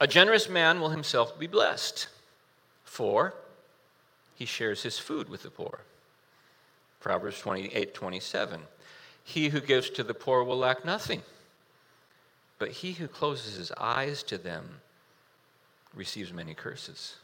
[0.00, 2.08] A generous man will himself be blessed,
[2.84, 3.34] for
[4.34, 5.80] he shares his food with the poor.
[7.00, 8.62] Proverbs 28 27.
[9.22, 11.22] He who gives to the poor will lack nothing,
[12.58, 14.80] but he who closes his eyes to them
[15.94, 17.16] receives many curses.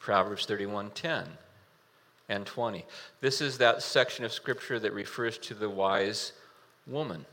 [0.00, 1.28] Proverbs 31 10
[2.28, 2.84] and 20.
[3.20, 6.32] This is that section of Scripture that refers to the wise
[6.86, 7.24] woman.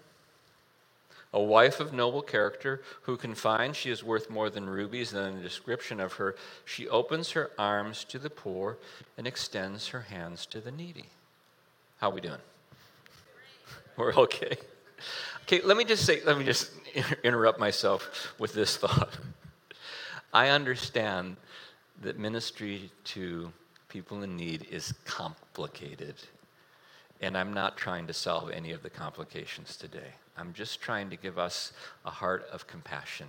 [1.34, 5.38] A wife of noble character who can find she is worth more than rubies, than
[5.38, 6.36] a description of her.
[6.64, 8.78] She opens her arms to the poor
[9.18, 11.06] and extends her hands to the needy.
[11.98, 12.40] How are we doing?
[13.98, 14.58] We're okay.
[15.44, 16.72] Okay, let me just say, let me just
[17.24, 19.18] interrupt myself with this thought.
[20.34, 21.38] I understand
[22.02, 23.52] that ministry to
[23.96, 26.16] people in need is complicated.
[27.22, 30.12] And I'm not trying to solve any of the complications today.
[30.38, 31.72] I'm just trying to give us
[32.04, 33.28] a heart of compassion.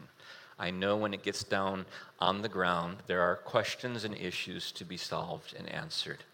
[0.58, 1.86] I know when it gets down
[2.18, 6.24] on the ground, there are questions and issues to be solved and answered.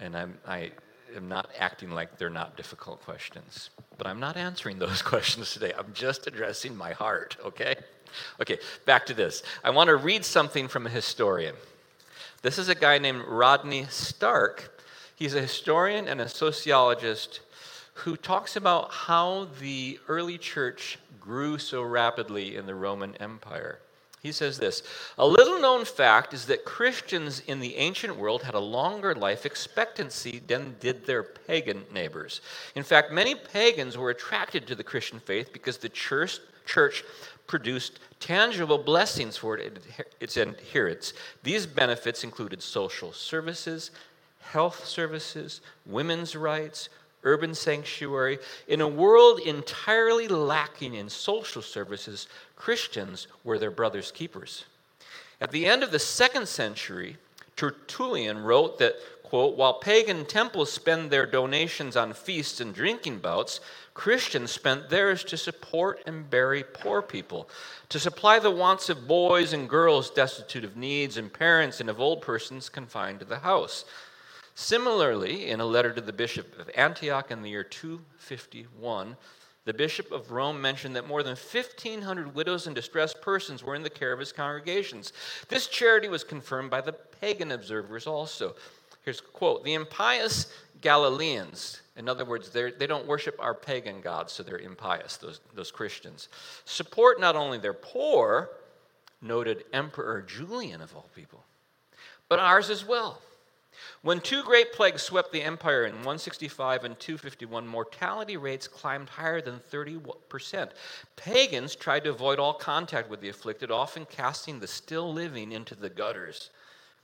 [0.00, 0.70] And I'm, I
[1.16, 3.70] am not acting like they're not difficult questions.
[3.98, 5.72] But I'm not answering those questions today.
[5.76, 7.74] I'm just addressing my heart, okay?
[8.40, 9.42] Okay, back to this.
[9.64, 11.56] I want to read something from a historian.
[12.46, 14.80] This is a guy named Rodney Stark.
[15.16, 17.40] He's a historian and a sociologist
[17.94, 23.80] who talks about how the early church grew so rapidly in the Roman Empire.
[24.22, 24.84] He says this
[25.18, 29.44] A little known fact is that Christians in the ancient world had a longer life
[29.44, 32.42] expectancy than did their pagan neighbors.
[32.76, 37.02] In fact, many pagans were attracted to the Christian faith because the church, church
[37.46, 39.58] produced tangible blessings for
[40.20, 41.12] its adherents.
[41.42, 43.90] These benefits included social services,
[44.40, 46.88] health services, women's rights,
[47.24, 48.38] urban sanctuary.
[48.68, 54.64] In a world entirely lacking in social services, Christians were their brother's keepers.
[55.40, 57.16] At the end of the second century,
[57.56, 58.96] Tertullian wrote that,
[59.28, 63.60] quote, while pagan temples spend their donations on feasts and drinking bouts,
[63.92, 67.48] Christians spent theirs to support and bury poor people,
[67.88, 72.00] to supply the wants of boys and girls destitute of needs, and parents and of
[72.00, 73.84] old persons confined to the house.
[74.54, 79.16] Similarly, in a letter to the bishop of Antioch in the year 251,
[79.66, 83.82] the bishop of Rome mentioned that more than 1,500 widows and distressed persons were in
[83.82, 85.12] the care of his congregations.
[85.48, 88.54] This charity was confirmed by the pagan observers also.
[89.06, 90.52] Here's a quote The impious
[90.82, 95.70] Galileans, in other words, they don't worship our pagan gods, so they're impious, those, those
[95.70, 96.28] Christians,
[96.66, 98.50] support not only their poor,
[99.22, 101.44] noted Emperor Julian of all people,
[102.28, 103.22] but ours as well.
[104.02, 109.40] When two great plagues swept the empire in 165 and 251, mortality rates climbed higher
[109.40, 110.70] than 30%.
[111.14, 115.74] Pagans tried to avoid all contact with the afflicted, often casting the still living into
[115.74, 116.50] the gutters.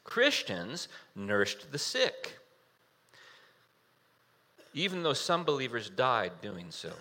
[0.05, 2.39] Christians nursed the sick,
[4.75, 6.93] even though some believers died doing so.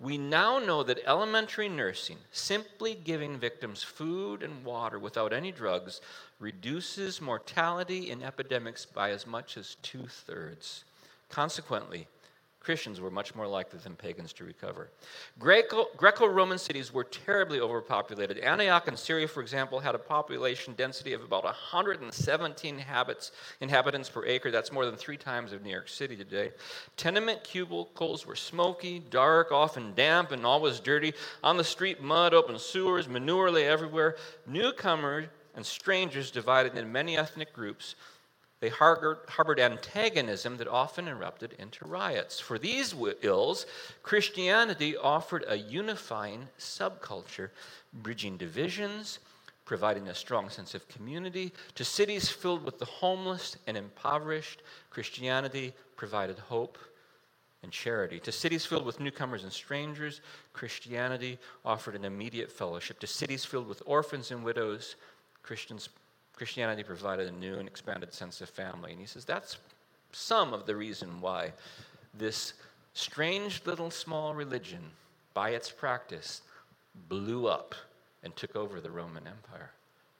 [0.00, 6.00] We now know that elementary nursing, simply giving victims food and water without any drugs,
[6.38, 10.84] reduces mortality in epidemics by as much as two thirds.
[11.28, 12.06] Consequently,
[12.68, 14.90] Christians were much more likely than pagans to recover.
[15.38, 18.36] Greco Roman cities were terribly overpopulated.
[18.40, 24.26] Antioch in Syria, for example, had a population density of about 117 habits, inhabitants per
[24.26, 24.50] acre.
[24.50, 26.50] That's more than three times of New York City today.
[26.98, 31.14] Tenement cubicles were smoky, dark, often damp, and always dirty.
[31.42, 34.16] On the street, mud, open sewers, manure lay everywhere.
[34.46, 37.94] Newcomers and strangers divided in many ethnic groups
[38.60, 39.18] they harbored,
[39.60, 42.40] antagonism that often erupted into riots.
[42.40, 43.66] For these ills,
[44.02, 47.50] Christianity offered a unifying subculture,
[47.92, 49.20] bridging divisions,
[49.64, 51.52] providing a strong sense of community.
[51.76, 56.78] To cities filled with the homeless and impoverished, Christianity provided hope
[57.62, 58.18] and charity.
[58.20, 60.20] To cities filled with newcomers and strangers,
[60.52, 62.98] Christianity offered an immediate fellowship.
[63.00, 64.96] To cities filled with orphans and widows,
[65.42, 65.88] Christians
[66.38, 68.92] Christianity provided a new and expanded sense of family.
[68.92, 69.58] And he says that's
[70.12, 71.52] some of the reason why
[72.14, 72.52] this
[72.94, 74.80] strange little small religion,
[75.34, 76.42] by its practice,
[77.08, 77.74] blew up
[78.22, 79.70] and took over the Roman Empire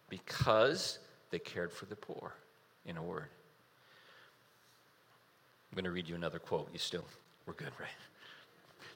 [0.09, 0.99] because
[1.31, 2.33] they cared for the poor,
[2.85, 3.29] in a word.
[5.71, 6.69] I'm going to read you another quote.
[6.73, 7.05] You still,
[7.47, 7.89] we're good, right?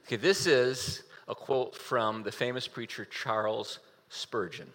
[0.07, 4.68] Okay, this is a quote from the famous preacher Charles Spurgeon.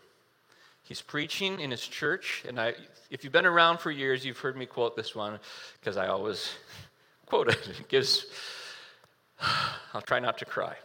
[0.87, 2.73] He's preaching in his church, and I,
[3.11, 5.37] if you've been around for years, you've heard me quote this one
[5.81, 6.49] because I always
[7.25, 7.67] quote it.
[7.67, 8.27] It gives,
[9.93, 10.77] I'll try not to cry.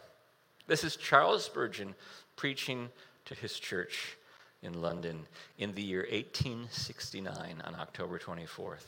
[0.67, 1.95] This is Charles Spurgeon
[2.35, 2.89] preaching
[3.23, 4.17] to his church
[4.61, 5.25] in London
[5.57, 8.87] in the year 1869 on October 24th.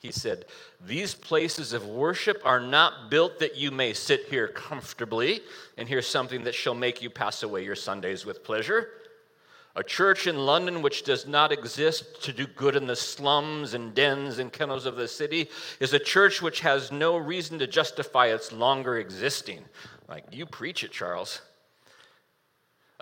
[0.00, 0.46] He said,
[0.84, 5.42] These places of worship are not built that you may sit here comfortably
[5.78, 8.88] and hear something that shall make you pass away your Sundays with pleasure.
[9.76, 13.94] A church in London which does not exist to do good in the slums and
[13.94, 15.48] dens and kennels of the city
[15.78, 19.64] is a church which has no reason to justify its longer existing.
[20.08, 21.40] Like, you preach it, Charles.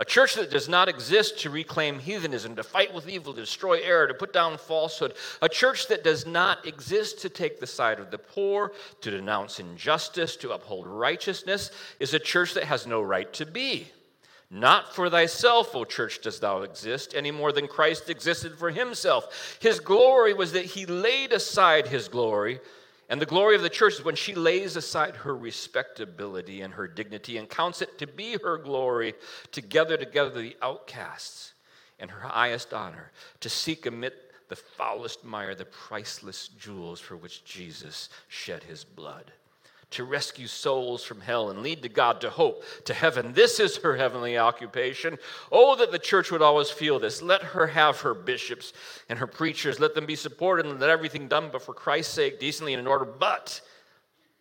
[0.01, 3.81] A church that does not exist to reclaim heathenism, to fight with evil, to destroy
[3.81, 5.15] error, to put down falsehood.
[5.43, 9.59] A church that does not exist to take the side of the poor, to denounce
[9.59, 13.89] injustice, to uphold righteousness, is a church that has no right to be.
[14.51, 19.59] Not for thyself, O church, dost thou exist, any more than Christ existed for himself.
[19.61, 22.61] His glory was that he laid aside his glory.
[23.11, 26.87] And the glory of the church is when she lays aside her respectability and her
[26.87, 29.15] dignity and counts it to be her glory
[29.53, 31.53] to gather together the outcasts
[31.99, 34.13] and her highest honor, to seek amid
[34.49, 39.33] the foulest mire the priceless jewels for which Jesus shed his blood
[39.91, 43.33] to rescue souls from hell and lead to God to hope, to heaven.
[43.33, 45.19] This is her heavenly occupation.
[45.51, 47.23] Oh, that the church would always feel this.
[47.23, 48.73] Let her have her bishops
[49.09, 49.81] and her preachers.
[49.81, 52.87] Let them be supported and let everything done but for Christ's sake, decently and in
[52.87, 53.07] order.
[53.07, 53.61] But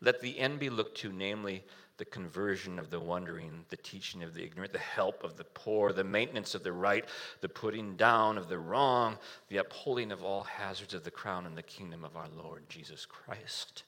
[0.01, 1.63] let the end be looked to, namely,
[1.97, 5.91] the conversion of the wandering, the teaching of the ignorant, the help of the poor,
[5.91, 7.05] the maintenance of the right,
[7.41, 9.17] the putting down of the wrong,
[9.49, 13.05] the upholding of all hazards of the crown and the kingdom of our Lord Jesus
[13.05, 13.83] Christ.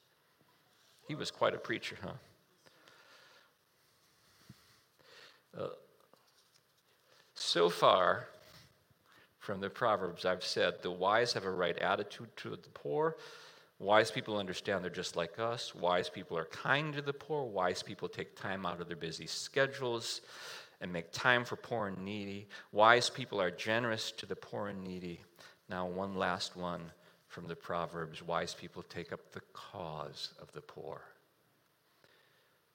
[1.10, 2.12] He was quite a preacher, huh?
[5.60, 5.68] Uh,
[7.34, 8.28] so far
[9.40, 13.18] from the Proverbs, I've said the wise have a right attitude to the poor.
[13.80, 15.74] Wise people understand they're just like us.
[15.74, 17.44] Wise people are kind to the poor.
[17.44, 20.22] Wise people take time out of their busy schedules
[20.80, 22.48] and make time for poor and needy.
[22.72, 25.22] Wise people are generous to the poor and needy.
[25.72, 26.92] Now, one last one
[27.30, 31.02] from the Proverbs wise people take up the cause of the poor.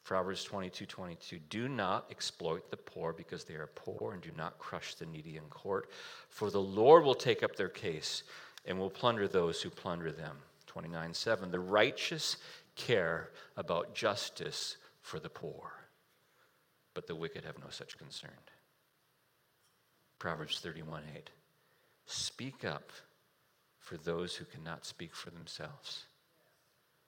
[0.05, 1.39] Proverbs 22 22.
[1.51, 5.37] Do not exploit the poor because they are poor, and do not crush the needy
[5.37, 5.91] in court,
[6.29, 8.23] for the Lord will take up their case
[8.65, 10.37] and will plunder those who plunder them.
[10.67, 11.51] 29 7.
[11.51, 12.37] The righteous
[12.77, 15.73] care about justice for the poor,
[16.95, 18.31] but the wicked have no such concern.
[20.19, 21.31] Proverbs 31 8.
[22.07, 22.93] Speak up
[23.85, 26.07] for those who cannot speak for themselves,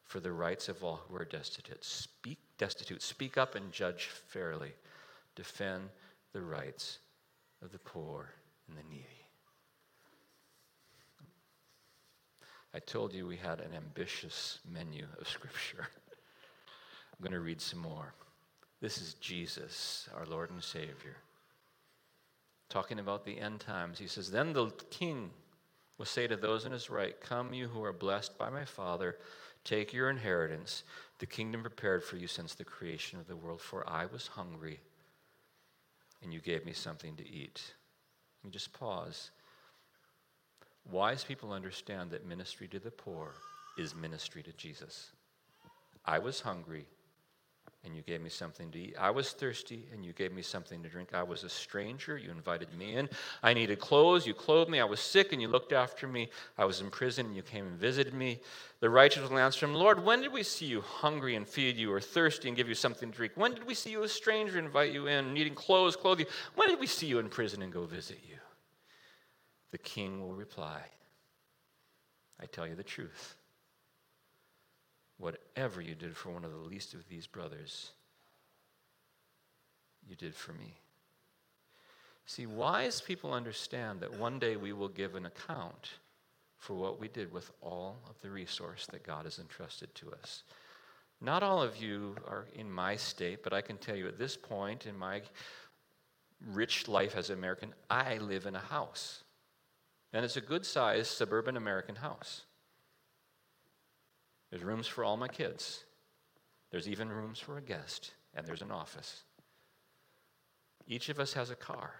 [0.04, 1.82] for the rights of all who are destitute.
[1.82, 3.00] Speak, destitute.
[3.00, 4.74] Speak up and judge fairly.
[5.34, 5.88] Defend
[6.34, 6.98] the rights
[7.62, 8.28] of the poor
[8.68, 9.06] and the needy.
[12.74, 15.88] I told you we had an ambitious menu of Scripture.
[15.88, 18.12] I'm going to read some more.
[18.82, 21.16] This is Jesus, our Lord and Savior.
[22.68, 25.30] Talking about the end times, he says, Then the king
[25.98, 29.16] will say to those in his right, Come, you who are blessed by my Father,
[29.64, 30.84] take your inheritance,
[31.18, 33.60] the kingdom prepared for you since the creation of the world.
[33.60, 34.80] For I was hungry,
[36.22, 37.62] and you gave me something to eat.
[38.42, 39.30] Let me just pause.
[40.90, 43.32] Wise people understand that ministry to the poor
[43.76, 45.10] is ministry to Jesus.
[46.04, 46.86] I was hungry,
[47.86, 48.96] and you gave me something to eat.
[48.98, 51.14] I was thirsty, and you gave me something to drink.
[51.14, 53.08] I was a stranger, you invited me in.
[53.42, 54.80] I needed clothes, you clothed me.
[54.80, 56.28] I was sick, and you looked after me.
[56.58, 58.40] I was in prison, and you came and visited me.
[58.80, 61.92] The righteous will answer him, Lord, when did we see you hungry and feed you,
[61.92, 63.32] or thirsty and give you something to drink?
[63.36, 66.26] When did we see you a stranger invite you in, needing clothes, clothe you?
[66.56, 68.36] When did we see you in prison and go visit you?
[69.70, 70.80] The king will reply,
[72.40, 73.36] I tell you the truth.
[75.18, 77.92] Whatever you did for one of the least of these brothers,
[80.06, 80.74] you did for me.
[82.26, 85.90] See, wise people understand that one day we will give an account
[86.58, 90.42] for what we did with all of the resource that God has entrusted to us.
[91.20, 94.36] Not all of you are in my state, but I can tell you at this
[94.36, 95.22] point in my
[96.44, 99.22] rich life as an American, I live in a house.
[100.12, 102.45] And it's a good sized suburban American house.
[104.50, 105.84] There's rooms for all my kids.
[106.70, 109.22] There's even rooms for a guest, and there's an office.
[110.86, 111.92] Each of us has a car.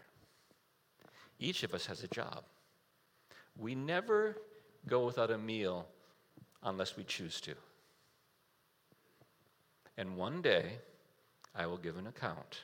[1.39, 2.45] Each of us has a job.
[3.59, 4.37] We never
[4.89, 5.87] go without a meal
[6.63, 7.55] unless we choose to.
[9.97, 10.79] And one day,
[11.55, 12.61] I will give an account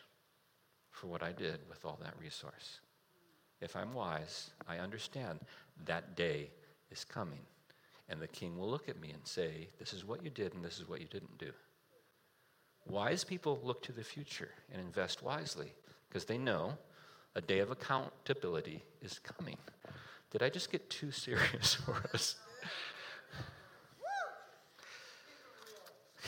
[0.90, 2.80] for what I did with all that resource.
[3.60, 5.40] If I'm wise, I understand
[5.86, 6.50] that day
[6.90, 7.40] is coming.
[8.12, 10.62] And the king will look at me and say, This is what you did and
[10.62, 11.50] this is what you didn't do.
[12.86, 15.72] Wise people look to the future and invest wisely
[16.08, 16.74] because they know
[17.34, 19.56] a day of accountability is coming.
[20.30, 22.36] Did I just get too serious for us?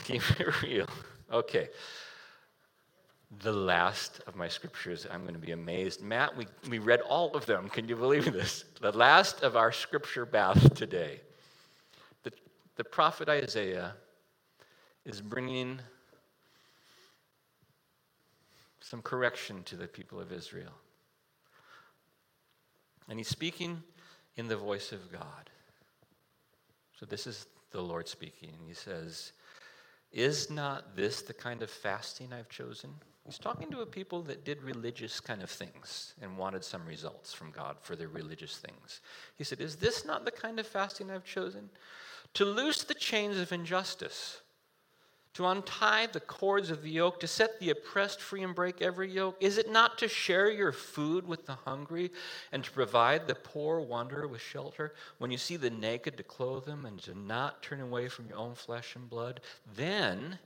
[0.05, 0.87] Keep it real.
[1.31, 1.69] Okay.
[3.41, 6.01] The last of my scriptures, I'm going to be amazed.
[6.01, 7.69] Matt, we, we read all of them.
[7.69, 8.65] Can you believe this?
[8.81, 11.21] The last of our scripture bath today
[12.75, 13.93] the prophet Isaiah
[15.05, 15.79] is bringing
[18.81, 20.73] some correction to the people of Israel.
[23.09, 23.81] And he's speaking
[24.35, 25.49] in the voice of God.
[26.99, 28.53] So this is the Lord speaking.
[28.67, 29.31] He says,
[30.11, 32.91] Is not this the kind of fasting I've chosen?
[33.25, 37.33] He's talking to a people that did religious kind of things and wanted some results
[37.33, 39.01] from God for their religious things.
[39.35, 41.69] He said, Is this not the kind of fasting I've chosen?
[42.35, 44.41] To loose the chains of injustice,
[45.33, 49.11] to untie the cords of the yoke, to set the oppressed free and break every
[49.11, 49.35] yoke?
[49.41, 52.11] Is it not to share your food with the hungry
[52.53, 54.93] and to provide the poor wanderer with shelter?
[55.17, 58.37] When you see the naked, to clothe them and to not turn away from your
[58.37, 59.41] own flesh and blood?
[59.75, 60.39] Then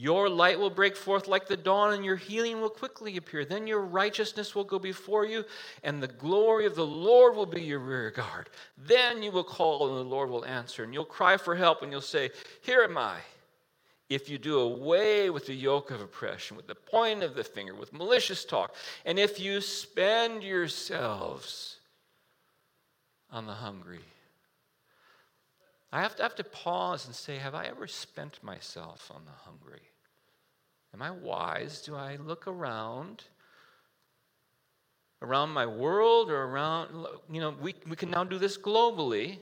[0.00, 3.44] your light will break forth like the dawn, and your healing will quickly appear.
[3.44, 5.44] Then your righteousness will go before you,
[5.82, 8.48] and the glory of the Lord will be your rear guard.
[8.76, 10.84] Then you will call, and the Lord will answer.
[10.84, 12.30] And you'll cry for help, and you'll say,
[12.62, 13.16] Here am I.
[14.08, 17.74] If you do away with the yoke of oppression, with the point of the finger,
[17.74, 21.78] with malicious talk, and if you spend yourselves
[23.32, 24.04] on the hungry,
[25.92, 29.32] I have to, have to pause and say, Have I ever spent myself on the
[29.32, 29.82] hungry?
[30.92, 31.82] Am I wise?
[31.82, 33.24] Do I look around?
[35.20, 39.38] Around my world or around, you know, we, we can now do this globally.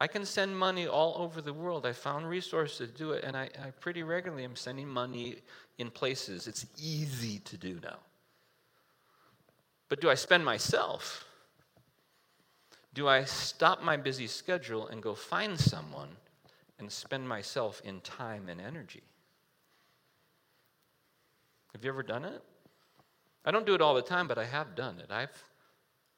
[0.00, 1.86] I can send money all over the world.
[1.86, 5.36] I found resources to do it, and I, I pretty regularly am sending money
[5.78, 7.98] in places it's easy to do now.
[9.88, 11.24] But do I spend myself?
[12.98, 16.08] Do I stop my busy schedule and go find someone
[16.80, 19.04] and spend myself in time and energy?
[21.72, 22.42] Have you ever done it?
[23.44, 25.12] I don't do it all the time, but I have done it.
[25.12, 25.44] I've,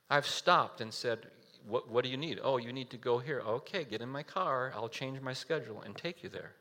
[0.09, 1.27] I've stopped and said,
[1.69, 2.41] what, what do you need?
[2.43, 3.43] Oh, you need to go here.
[3.47, 4.73] Okay, get in my car.
[4.75, 6.53] I'll change my schedule and take you there.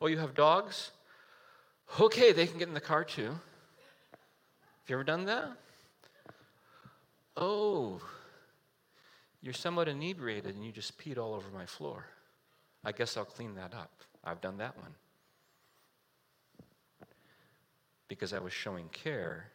[0.00, 0.92] Oh, you have dogs?
[1.98, 3.30] Okay, they can get in the car too.
[3.30, 3.40] Have
[4.86, 5.50] you ever done that?
[7.36, 8.00] Oh,
[9.46, 12.04] you're somewhat inebriated and you just peed all over my floor.
[12.84, 13.92] I guess I'll clean that up.
[14.24, 14.92] I've done that one.
[18.08, 19.46] Because I was showing care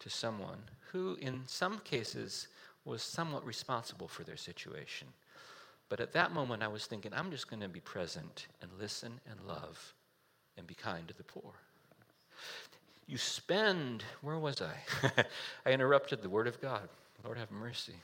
[0.00, 0.58] to someone
[0.90, 2.48] who, in some cases,
[2.84, 5.06] was somewhat responsible for their situation.
[5.88, 9.20] But at that moment, I was thinking, I'm just going to be present and listen
[9.30, 9.94] and love
[10.58, 11.52] and be kind to the poor.
[13.06, 15.24] You spend, where was I?
[15.64, 16.88] I interrupted the word of God.
[17.24, 17.94] Lord have mercy.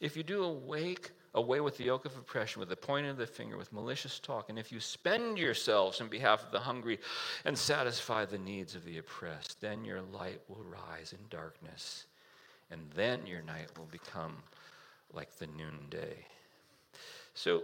[0.00, 3.26] If you do awake, away with the yoke of oppression, with the point of the
[3.26, 6.98] finger, with malicious talk, and if you spend yourselves in behalf of the hungry
[7.44, 12.06] and satisfy the needs of the oppressed, then your light will rise in darkness,
[12.70, 14.36] and then your night will become
[15.12, 16.26] like the noonday.
[17.34, 17.62] So,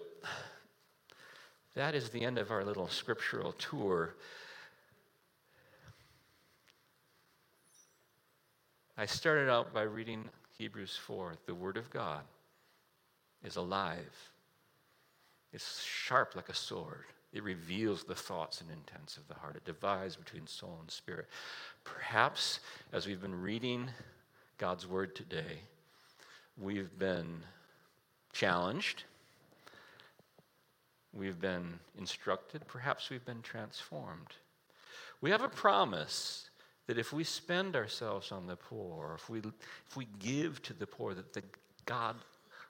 [1.74, 4.14] that is the end of our little scriptural tour.
[8.98, 10.24] I started out by reading
[10.58, 11.34] Hebrews 4.
[11.46, 12.22] The Word of God
[13.44, 14.30] is alive,
[15.52, 17.04] it's sharp like a sword.
[17.32, 19.56] It reveals the thoughts and intents of the heart.
[19.56, 21.26] It divides between soul and spirit.
[21.84, 22.60] Perhaps
[22.94, 23.90] as we've been reading
[24.56, 25.60] God's Word today,
[26.56, 27.42] we've been
[28.32, 29.04] challenged
[31.16, 34.34] We've been instructed, perhaps we've been transformed.
[35.22, 36.50] We have a promise
[36.86, 40.86] that if we spend ourselves on the poor, if we, if we give to the
[40.86, 41.42] poor, that the
[41.84, 42.16] God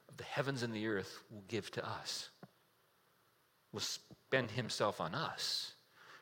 [0.09, 2.31] of the heavens and the earth will give to us,
[3.73, 5.73] will spend himself on us,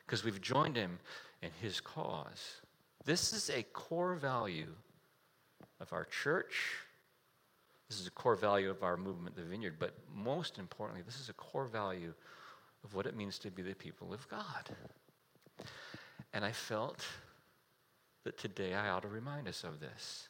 [0.06, 0.98] because we've joined him
[1.42, 2.60] in his cause.
[3.04, 4.74] This is a core value
[5.80, 6.78] of our church,
[7.88, 11.28] this is a core value of our movement, the vineyard, but most importantly, this is
[11.28, 12.14] a core value
[12.82, 14.70] of what it means to be the people of God.
[16.32, 17.04] And I felt
[18.24, 20.28] that today I ought to remind us of this.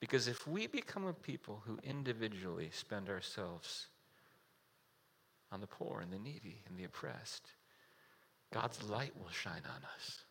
[0.00, 3.86] Because if we become a people who individually spend ourselves
[5.52, 7.52] on the poor and the needy and the oppressed,
[8.52, 10.22] God's light will shine on us.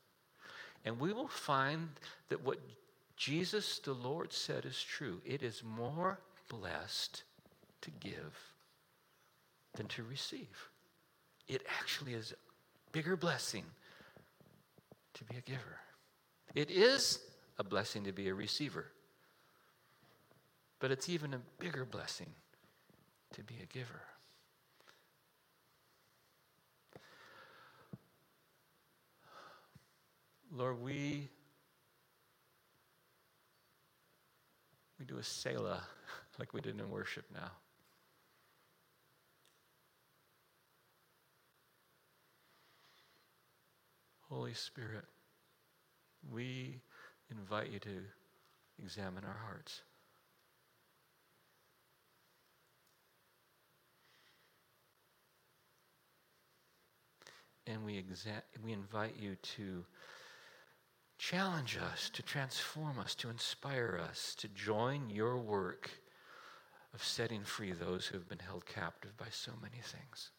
[0.83, 1.89] And we will find
[2.29, 2.59] that what
[3.15, 5.21] Jesus the Lord said is true.
[5.25, 7.23] It is more blessed
[7.81, 8.53] to give
[9.75, 10.69] than to receive.
[11.47, 13.63] It actually is a bigger blessing
[15.13, 15.79] to be a giver.
[16.53, 17.19] It is
[17.57, 18.87] a blessing to be a receiver,
[20.79, 22.29] but it's even a bigger blessing
[23.33, 24.01] to be a giver.
[30.53, 31.29] Lord, we
[34.99, 35.81] we do a Selah
[36.39, 37.51] like we did in worship now.
[44.27, 45.05] Holy Spirit,
[46.29, 46.81] we
[47.29, 47.99] invite you to
[48.81, 49.81] examine our hearts.
[57.67, 59.85] And we, exa- we invite you to
[61.17, 65.91] challenge us, to transform us, to inspire us, to join your work
[66.93, 70.31] of setting free those who have been held captive by so many things.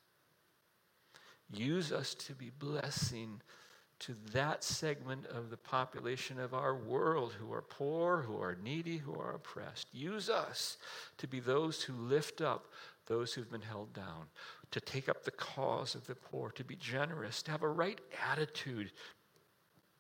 [1.51, 3.41] Use us to be blessing
[4.03, 8.98] to that segment of the population of our world who are poor, who are needy,
[8.98, 9.86] who are oppressed.
[9.92, 10.76] Use us
[11.18, 12.66] to be those who lift up
[13.07, 14.26] those who've been held down,
[14.70, 18.00] to take up the cause of the poor, to be generous, to have a right
[18.30, 18.92] attitude.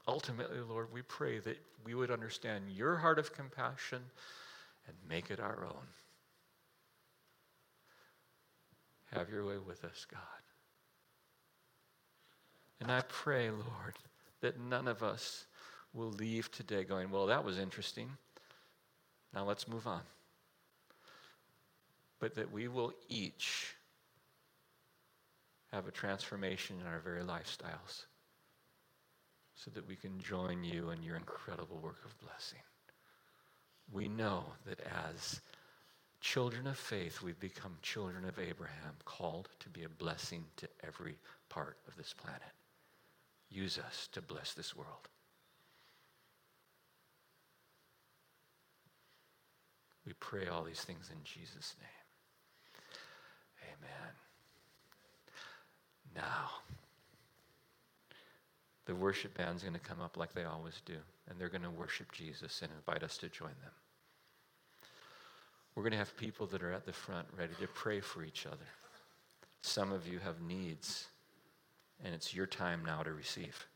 [0.06, 4.02] Ultimately, Lord, we pray that we would understand your heart of compassion
[4.86, 5.86] and make it our own.
[9.12, 10.41] Have your way with us, God.
[12.82, 13.94] And I pray, Lord,
[14.40, 15.46] that none of us
[15.94, 18.10] will leave today going, well, that was interesting.
[19.32, 20.00] Now let's move on.
[22.18, 23.76] But that we will each
[25.70, 28.06] have a transformation in our very lifestyles
[29.54, 32.58] so that we can join you in your incredible work of blessing.
[33.92, 34.80] We know that
[35.12, 35.40] as
[36.20, 41.14] children of faith, we've become children of Abraham, called to be a blessing to every
[41.48, 42.42] part of this planet.
[43.52, 45.08] Use us to bless this world.
[50.06, 51.88] We pray all these things in Jesus' name.
[53.78, 54.12] Amen.
[56.16, 56.50] Now,
[58.86, 60.96] the worship band's going to come up like they always do,
[61.28, 63.72] and they're going to worship Jesus and invite us to join them.
[65.74, 68.46] We're going to have people that are at the front ready to pray for each
[68.46, 68.58] other.
[69.62, 71.06] Some of you have needs,
[72.04, 73.66] and it's your time now to receive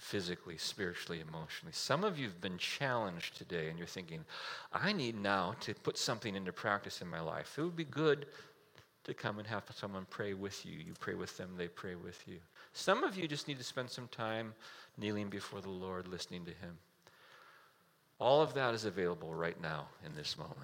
[0.00, 1.72] physically, spiritually, emotionally.
[1.72, 4.24] Some of you have been challenged today, and you're thinking,
[4.72, 7.56] I need now to put something into practice in my life.
[7.56, 8.26] It would be good
[9.04, 10.78] to come and have someone pray with you.
[10.78, 12.38] You pray with them, they pray with you.
[12.72, 14.54] Some of you just need to spend some time
[14.98, 16.78] kneeling before the Lord, listening to Him.
[18.18, 20.58] All of that is available right now in this moment.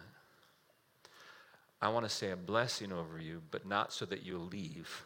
[1.81, 5.05] I want to say a blessing over you, but not so that you'll leave,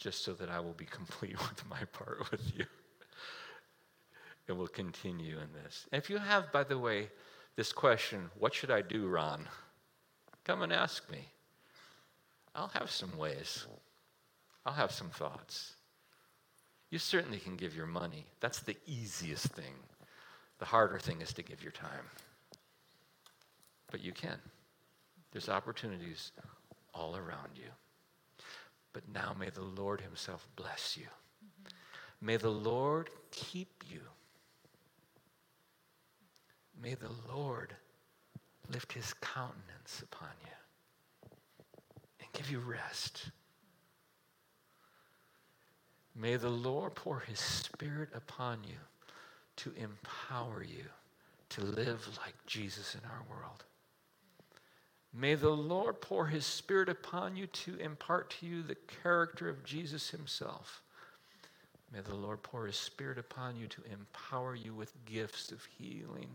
[0.00, 2.64] just so that I will be complete with my part with you.
[4.48, 5.86] and we'll continue in this.
[5.92, 7.08] if you have, by the way,
[7.54, 9.46] this question, what should I do, Ron?
[10.44, 11.28] Come and ask me.
[12.54, 13.66] I'll have some ways.
[14.66, 15.74] I'll have some thoughts.
[16.90, 18.26] You certainly can give your money.
[18.40, 19.74] That's the easiest thing.
[20.58, 22.06] The harder thing is to give your time.
[23.90, 24.38] But you can.
[25.32, 26.32] There's opportunities
[26.92, 27.70] all around you.
[28.92, 31.04] But now may the Lord Himself bless you.
[31.04, 32.26] Mm-hmm.
[32.26, 34.00] May the Lord keep you.
[36.82, 37.74] May the Lord
[38.68, 41.30] lift His countenance upon you
[42.20, 43.30] and give you rest.
[46.14, 48.76] May the Lord pour his spirit upon you
[49.56, 50.84] to empower you
[51.50, 53.64] to live like Jesus in our world.
[55.12, 59.64] May the Lord pour his spirit upon you to impart to you the character of
[59.64, 60.82] Jesus himself.
[61.92, 66.28] May the Lord pour his spirit upon you to empower you with gifts of healing,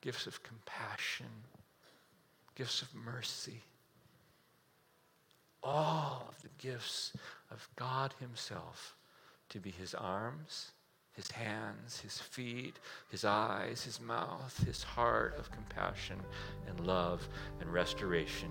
[0.00, 1.26] gifts of compassion,
[2.54, 3.62] gifts of mercy.
[5.64, 7.12] All of the gifts
[7.50, 8.94] of God himself
[9.48, 10.70] to be his arms,
[11.14, 16.20] his hands, his feet, his eyes, his mouth, his heart of compassion
[16.68, 17.28] and love
[17.60, 18.50] and restoration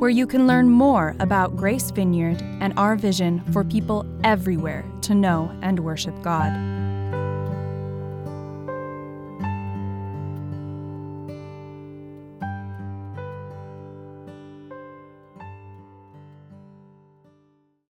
[0.01, 5.14] where you can learn more about Grace Vineyard and our vision for people everywhere to
[5.14, 6.79] know and worship God.